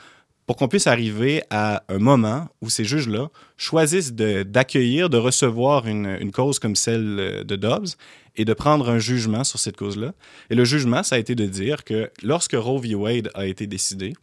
[0.45, 6.17] pour qu'on puisse arriver à un moment où ces juges-là choisissent d'accueillir, de, recevoir une,
[6.19, 7.87] une cause comme celle euh, de Dobbs
[8.35, 10.13] et de prendre un jugement sur cette cause-là.
[10.49, 12.95] Et le jugement, ça a été de dire que lorsque Roe v.
[12.95, 14.13] Wade a été décidé,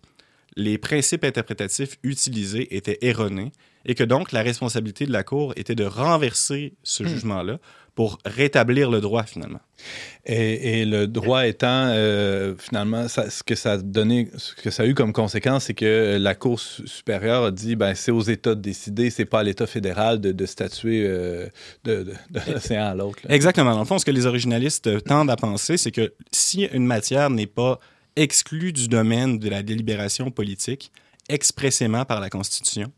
[0.54, 3.52] les principes interprétatifs utilisés étaient erronés
[3.84, 7.58] et que donc la responsabilité de la Cour était de renverser ce jugement-là
[7.94, 9.60] pour rétablir le droit finalement.
[10.24, 14.70] Et, et le droit étant, euh, finalement, ça- ce, que ça a donné, ce que
[14.70, 18.12] ça a eu comme conséquence, c'est que la Cour su- supérieure a dit ben, c'est
[18.12, 21.46] aux États de décider, c'est pas à l'État fédéral de, de statuer euh,
[21.84, 23.18] de, de, de l'océan à l'autre.
[23.28, 23.72] Exactement.
[23.72, 26.86] Dans le fond, ce que les originalistes euh, tendent à penser, c'est que si une
[26.86, 27.78] matière n'est pas
[28.16, 30.92] exclue du domaine de la délibération politique
[31.28, 32.92] expressément par la Constitution,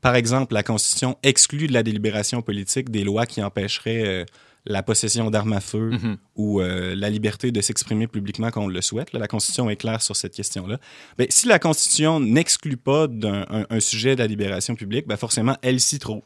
[0.00, 4.24] par exemple, la Constitution exclut de la délibération politique des lois qui empêcheraient euh,
[4.66, 6.16] la possession d'armes à feu Mhm.
[6.36, 9.12] ou euh, la liberté de s'exprimer publiquement quand on le souhaite.
[9.12, 10.78] Là, la Constitution est claire sur cette question-là.
[11.16, 15.16] Ben, si la Constitution n'exclut pas d'un un- un sujet de la libération publique, ben,
[15.16, 16.22] forcément, elle s'y trouve.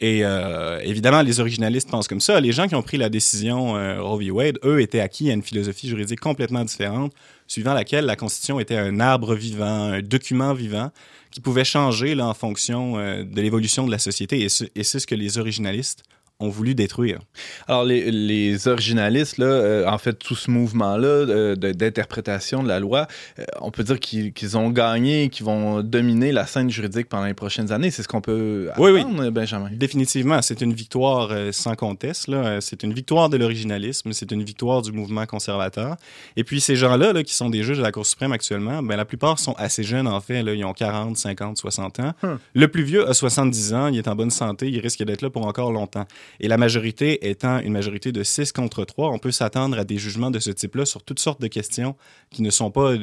[0.00, 2.40] Et euh, évidemment, les originalistes pensent comme ça.
[2.40, 4.30] Les gens qui ont pris la décision euh, Roe v.
[4.30, 7.12] Wade, eux, étaient acquis à une philosophie juridique complètement différente,
[7.48, 10.90] suivant laquelle la Constitution était un arbre vivant, un document vivant
[11.32, 14.40] qui pouvait changer là, en fonction euh, de l'évolution de la société.
[14.42, 16.04] Et ce- et c'est ce que les originalistes
[16.40, 17.18] ont voulu détruire.
[17.66, 22.78] Alors, les, les originalistes, là, euh, en fait, tout ce mouvement-là euh, d'interprétation de la
[22.78, 23.08] loi,
[23.40, 27.26] euh, on peut dire qu'ils qu'ils ont gagné, qu'ils vont dominer la scène juridique pendant
[27.26, 27.90] les prochaines années.
[27.90, 29.00] C'est ce qu'on peut Oui, oui.
[29.00, 29.70] attendre, Benjamin.
[29.72, 32.28] Définitivement, c'est une victoire euh, sans conteste.
[32.28, 32.60] là.
[32.60, 35.96] C'est une victoire de l'originalisme, c'est une victoire du mouvement conservateur.
[36.36, 38.96] Et puis ces gens-là, là, qui sont des juges de la Cour suprême actuellement, ben,
[38.96, 40.44] la plupart sont assez jeunes en fait.
[40.44, 40.54] Là.
[40.54, 42.12] Ils ont 40, 50, 60 ans.
[42.22, 42.36] Hmm.
[42.54, 45.30] Le plus vieux a 70 ans, il est en bonne santé, il risque d'être là
[45.30, 46.06] pour encore longtemps.
[46.40, 49.98] Et la majorité étant une majorité de 6 contre 3, on peut s'attendre à des
[49.98, 51.96] jugements de ce type-là sur toutes sortes de questions
[52.30, 52.94] qui ne sont pas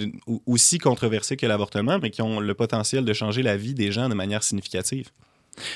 [0.45, 4.09] aussi controversées que l'avortement, mais qui ont le potentiel de changer la vie des gens
[4.09, 5.09] de manière significative.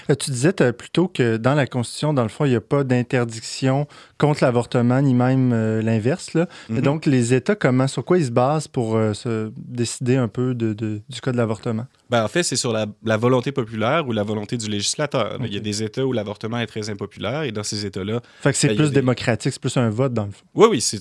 [0.10, 2.84] Euh, Tu disais plutôt que dans la Constitution, dans le fond, il n'y a pas
[2.84, 6.32] d'interdiction contre l'avortement, ni même euh, l'inverse.
[6.70, 6.82] Mhm.
[6.82, 10.54] Donc, les États, comment, sur quoi ils se basent pour euh, se décider un peu
[10.54, 11.86] de, de- du cas de l'avortement?
[12.10, 15.38] Ben, en fait, c'est sur la, la volonté populaire ou la volonté du législateur.
[15.46, 18.52] Il y a des États où l'avortement est très impopulaire et dans ces États-là, Fait
[18.52, 20.44] que c'est Ben, plus des- démocratique, c'est plus un vote, dans le fond.
[20.56, 21.00] oui, oui, c'est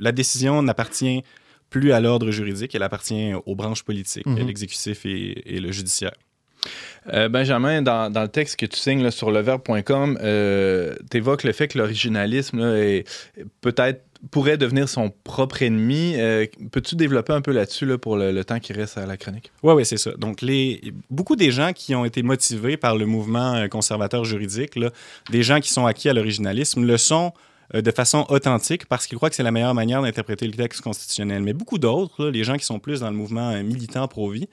[0.00, 1.22] la décision n'appartient
[1.70, 4.46] plus à l'ordre juridique, elle appartient aux branches politiques, Mhm.
[4.46, 6.12] l'exécutif et, et le judiciaire.
[7.12, 11.68] Euh, Benjamin, dans, le texte que tu signes sur leverbe.com, euh, tu évoques le fait
[11.68, 12.60] que l'originalisme
[13.60, 16.14] peut-être pourrait devenir son propre ennemi.
[16.16, 19.50] Euh, Peux-tu développer un peu là-dessus là, pour le, temps qui reste à la chronique?
[19.62, 20.12] Oui, oui, c'est ça.
[20.12, 24.78] Donc, les, beaucoup des gens qui ont été motivés par le mouvement euh, conservateur juridique,
[25.30, 27.32] des gens qui sont acquis à l'originalisme, le sont
[27.80, 31.42] de façon authentique parce qu'ils croient que c'est la meilleure manière d'interpréter le texte constitutionnel.
[31.42, 34.48] Mais beaucoup d'autres, les gens qui sont plus dans le mouvement euh, militant pro-vie,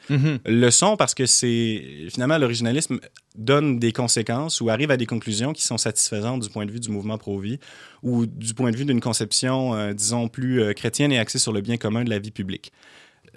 [0.46, 3.00] le sont parce que c'est finalement l'originalisme
[3.36, 6.80] donne des conséquences ou arrive à des conclusions qui sont satisfaisantes du point de vue
[6.80, 7.60] du mouvement pro-vie
[8.04, 11.54] ou du point de vue d'une conception, euh, disons, plus euh, chrétienne et axée sur
[11.54, 12.72] le bien commun de la vie publique.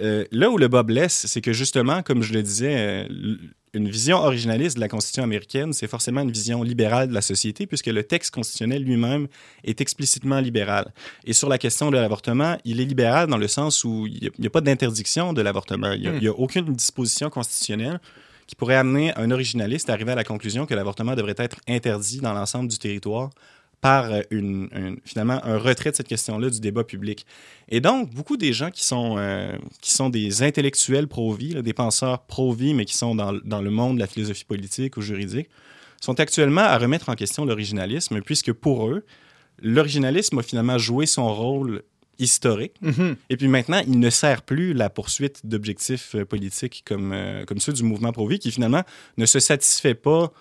[0.01, 2.75] Euh, là où le bas blesse, c'est que justement, comme je le disais,
[3.09, 3.37] euh,
[3.75, 7.67] une vision originaliste de la Constitution américaine, c'est forcément une vision libérale de la société,
[7.67, 9.29] puisque le texte constitutionnel lui-même
[9.65, 10.93] est explicitement libéral.
[11.25, 14.47] Et sur la question de l'avortement, il est libéral dans le sens où il n'y
[14.47, 15.93] a, pas d'interdiction de l'avortement.
[15.93, 16.19] Il Hmm.
[16.19, 18.01] n'y a, aucune disposition constitutionnelle
[18.47, 22.21] qui pourrait amener un originaliste à arriver à la conclusion que l'avortement devrait être interdit
[22.21, 23.31] dans l'ensemble du territoire
[23.83, 27.27] par euh, une, une- finalement un retrait de cette question-là du débat public.
[27.69, 29.53] Et donc, beaucoup des gens qui sont, euh,
[29.83, 33.97] qui sont des intellectuels pro-vie, des penseurs pro-vie, mais qui sont dans, dans le monde
[33.97, 35.49] de la philosophie politique ou juridique,
[36.01, 39.05] sont actuellement à remettre en question l'originalisme, puisque pour eux,
[39.61, 41.83] l'originalisme a finalement joué son rôle
[42.19, 42.75] historique.
[43.31, 47.59] Et puis maintenant, il ne sert plus la poursuite d'objectifs euh, politiques comme, euh, comme
[47.59, 48.83] ceux du mouvement pro-vie, qui finalement
[49.17, 50.33] ne se satisfait pas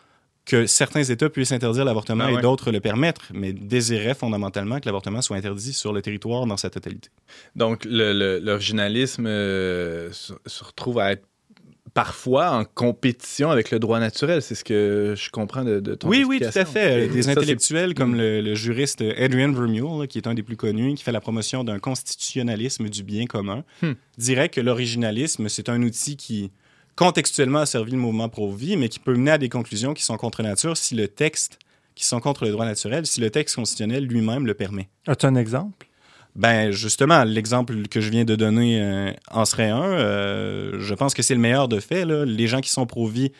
[0.46, 2.40] que certains États puissent interdire l'avortement Ah ouais.
[2.40, 6.58] et d'autres le permettre, mais désirait fondamentalement que l'avortement soit interdit sur le territoire dans
[6.58, 7.10] sa totalité.
[7.56, 11.26] Donc, l'originalisme euh, se, se retrouve à être
[11.94, 14.42] parfois en compétition avec le droit naturel.
[14.42, 17.08] C'est ce que je comprends de, de ton Oui, oui, tout à fait.
[17.10, 20.94] Des ça, intellectuels comme le, le juriste Adrian Vermeule, qui est un des plus connus,
[20.96, 23.92] qui fait la promotion d'un constitutionnalisme du bien commun, Hmm.
[24.18, 26.52] dirait que l'originalisme, c'est un outil qui
[26.96, 30.18] contextuellement a servi le mouvement pro-vie, mais qui peut mener à des conclusions qui sont
[30.18, 31.60] contre nature si le texte,
[31.96, 34.90] qui sont contre le droit naturel, si le texte constitutionnel lui-même le permet.
[35.08, 35.88] As-tu un exemple?
[36.36, 39.84] Ben justement, l'exemple que je viens de donner euh, en serait un.
[39.84, 42.06] Euh, je pense que c'est le meilleur de fait.
[42.06, 42.24] là.
[42.26, 43.32] Les gens qui sont pro-vie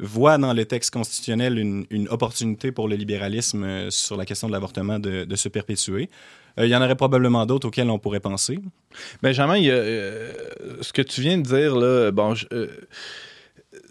[0.00, 4.48] voient dans le texte constitutionnel une, une opportunité pour le libéralisme euh, sur la question
[4.48, 6.10] de l'avortement de, de se perpétuer.
[6.58, 8.58] Euh, il y en aurait probablement d'autres auxquels on pourrait penser.
[9.22, 10.32] Benjamin, il y a, euh,
[10.80, 12.66] ce que tu viens de dire, là, bon, je- euh,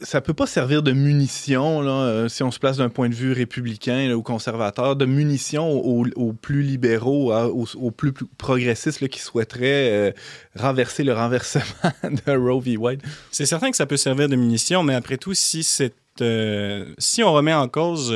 [0.02, 3.14] ça peut pas servir de munition, là, euh, si on se place d'un point de
[3.16, 8.26] vue républicain là, ou conservateur, de munition aux, aux plus libéraux, aux, aux plus, plus
[8.38, 10.12] progressistes là, qui souhaiteraient euh,
[10.58, 11.64] renverser le renversement
[12.04, 12.78] de Roe v.
[12.78, 13.02] Wade.
[13.32, 17.24] C'est certain que ça peut servir de munition, mais après tout, si, c'est, euh, si
[17.24, 18.14] on remet en cause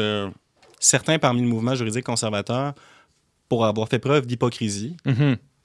[0.79, 2.73] certains parmi le mouvement juridique conservateur
[3.53, 4.95] pour avoir fait preuve d'hypocrisie,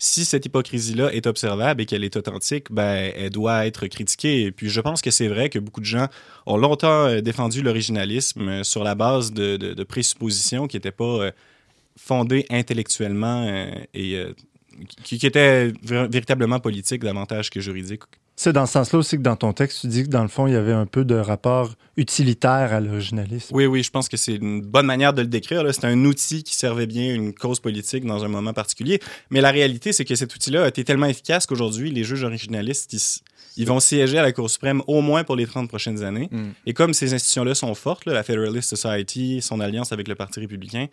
[0.00, 4.42] si cette hypocrisie-là est observable et qu'elle est authentique, ben, elle doit être critiquée.
[4.44, 6.06] Et puis, je pense que c'est vrai que beaucoup de gens
[6.46, 10.92] ont longtemps euh, défendu l'originalisme euh, sur la base de, de- de présuppositions qui n'étaient
[10.92, 11.30] pas euh,
[11.96, 13.44] fondées intellectuellement
[13.92, 14.24] et
[15.02, 18.04] qui, qui étaient véritablement politiques davantage que juridiques.
[18.38, 20.46] C'est dans ce sens-là aussi que dans ton texte, tu dis que dans le fond,
[20.46, 23.52] il y avait un peu de rapport utilitaire à l'originalisme.
[23.52, 25.64] Oui, oui, je pense que c'est une bonne manière de le décrire.
[25.74, 29.00] C'est un outil qui servait bien une cause politique dans un moment particulier.
[29.30, 32.92] Mais la réalité, c'est que cet outil-là a été tellement efficace qu'aujourd'hui, les juges originalistes,
[32.92, 33.00] ils,
[33.60, 36.28] ils vont siéger à la Cour suprême au moins pour les 30 prochaines années.
[36.30, 36.50] Mm.
[36.64, 40.38] Et comme ces institutions-là sont fortes, là, la Federalist Society, son alliance avec le Parti
[40.38, 40.86] républicain,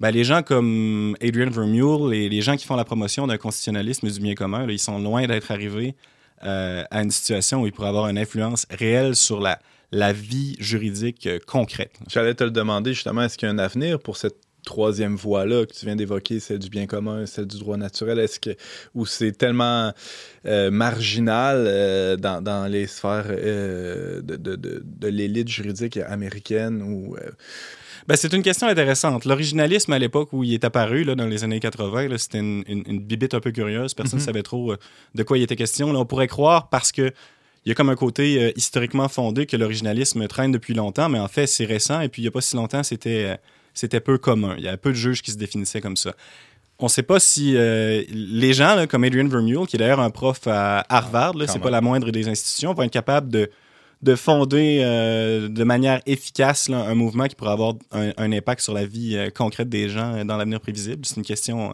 [0.00, 4.10] ben, les gens comme Adrian Vermeule et les gens qui font la promotion d'un constitutionnalisme
[4.10, 5.94] du bien commun, là, ils sont loin d'être arrivés
[6.44, 9.58] euh, à une situation où ils pourraient avoir une influence réelle sur la,
[9.92, 11.92] la vie juridique euh, concrète.
[12.08, 15.64] J'allais te le demander justement, est-ce qu'il y a un avenir pour cette troisième voie-là
[15.66, 18.50] que tu viens d'évoquer, celle du bien commun, celle du droit naturel, est-ce que
[19.06, 19.92] c'est tellement
[20.46, 27.16] euh, marginal dans, les sphères de, de, de, de l'élite juridique américaine ou
[28.08, 29.24] Ben, c'est une question intéressante.
[29.24, 32.64] L'originalisme, à l'époque où il est apparu, là, dans les années 80, là, c'était une,
[32.66, 33.94] une, une bibite un peu curieuse.
[33.94, 34.26] Personne ne Mhm.
[34.26, 34.76] savait trop euh,
[35.14, 35.92] de quoi il était question.
[35.92, 37.12] Là, on pourrait croire parce que
[37.66, 41.18] il y a comme un côté euh, historiquement fondé que l'originalisme traîne depuis longtemps, mais
[41.18, 42.00] en fait, c'est récent.
[42.00, 43.36] Et puis, il n'y a pas si longtemps, c'était euh,
[43.74, 44.54] c'était peu commun.
[44.58, 46.14] Il y a peu de juges qui se définissaient comme ça.
[46.78, 50.00] On ne sait pas si euh, les gens là, comme Adrian Vermeule, qui est d'ailleurs
[50.00, 53.50] un prof à Harvard, Quand c'est pas la moindre des institutions, vont être capables de,
[54.02, 58.62] de fonder euh, de manière efficace là, un mouvement qui pourrait avoir un, un impact
[58.62, 61.04] sur la vie euh, concrète des gens euh, dans l'avenir prévisible?
[61.04, 61.68] C'est une question.
[61.68, 61.72] euh,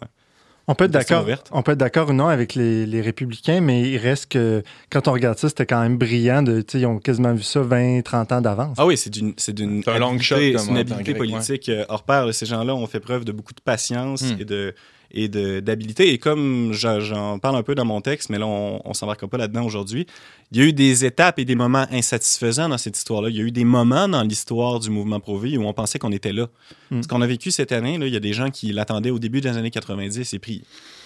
[0.67, 1.49] On peut être d'accord, ouverte.
[1.53, 5.07] on peut être d'accord ou non avec les, les républicains, mais il reste que quand
[5.07, 6.43] on regarde ça, c'était quand même brillant.
[6.43, 8.77] De, tu sais, ils ont quasiment vu ça 20, 30 ans d'avance.
[8.81, 12.35] Ah oui, c'est d'une, c'est d'une long shot, c'est une grec, politique hors pair.
[12.35, 14.41] Ces gens-là ont fait preuve de beaucoup de patience Hmm.
[14.41, 14.75] et, de,
[15.11, 16.13] et d'habileté.
[16.13, 19.29] Et comme je- j'en parle un peu dans mon texte, mais là, on ne s'embarquera
[19.29, 20.07] pas là-dedans aujourd'hui,
[20.53, 23.31] il y a eu des étapes et des moments insatisfaisants dans cette histoire-là.
[23.31, 26.13] Il y a eu des moments dans l'histoire du mouvement Pro-Vie où on pensait qu'on
[26.13, 26.49] était là.
[26.91, 27.03] Mm.
[27.03, 29.19] Ce qu'on a vécu cette année, là, il y a des gens qui l'attendaient au
[29.19, 30.63] début des années 90 et puis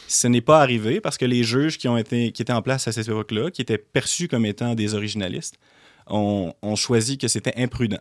[0.08, 2.88] ce n'est pas arrivé parce que les juges qui, ont été, qui étaient en place
[2.88, 5.56] à cette époque-là, qui étaient perçus comme étant des originalistes,
[6.08, 8.00] ont, ont choisi que c'était imprudent.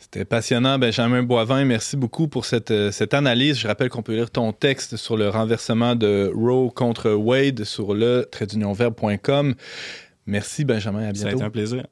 [0.00, 1.64] C'était passionnant, Benjamin Boivin.
[1.66, 3.58] Merci beaucoup pour cette, euh, cette analyse.
[3.58, 7.94] Je rappelle qu'on peut lire ton texte sur le renversement de Roe contre Wade sur
[7.94, 9.54] le traitdunionverbe.com.
[10.26, 11.00] Merci, Benjamin.
[11.00, 11.36] À Ça a bientôt.
[11.36, 11.84] été un plaisir.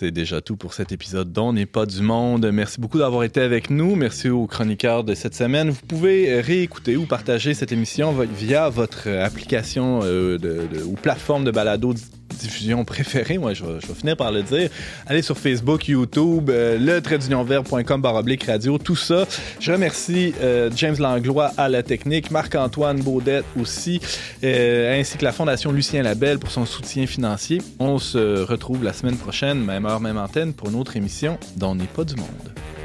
[0.00, 2.50] C'est déjà tout pour cet épisode d'On n'est pas du monde.
[2.50, 3.96] Merci beaucoup d'avoir été avec nous.
[3.96, 5.68] Merci aux chroniqueurs de cette semaine.
[5.68, 10.38] Vous pouvez réécouter ou partager cette émission via votre application euh,
[10.86, 11.92] ou plateforme de balado
[12.34, 13.38] diffusion préférée.
[13.38, 14.70] Moi, je vais, finir par le dire.
[15.06, 19.26] Allez sur Facebook, YouTube, euh, le traitdunionverbe.com baroblique radio, tout ça.
[19.58, 24.00] Je remercie euh, James Langlois à la technique, Marc-Antoine Baudette aussi,
[24.44, 27.60] euh, ainsi que la Fondation Lucien Labelle pour son soutien financier.
[27.78, 31.74] On se retrouve la semaine prochaine, même heure, même antenne, pour une autre émission dont
[31.74, 32.79] n'est pas du monde.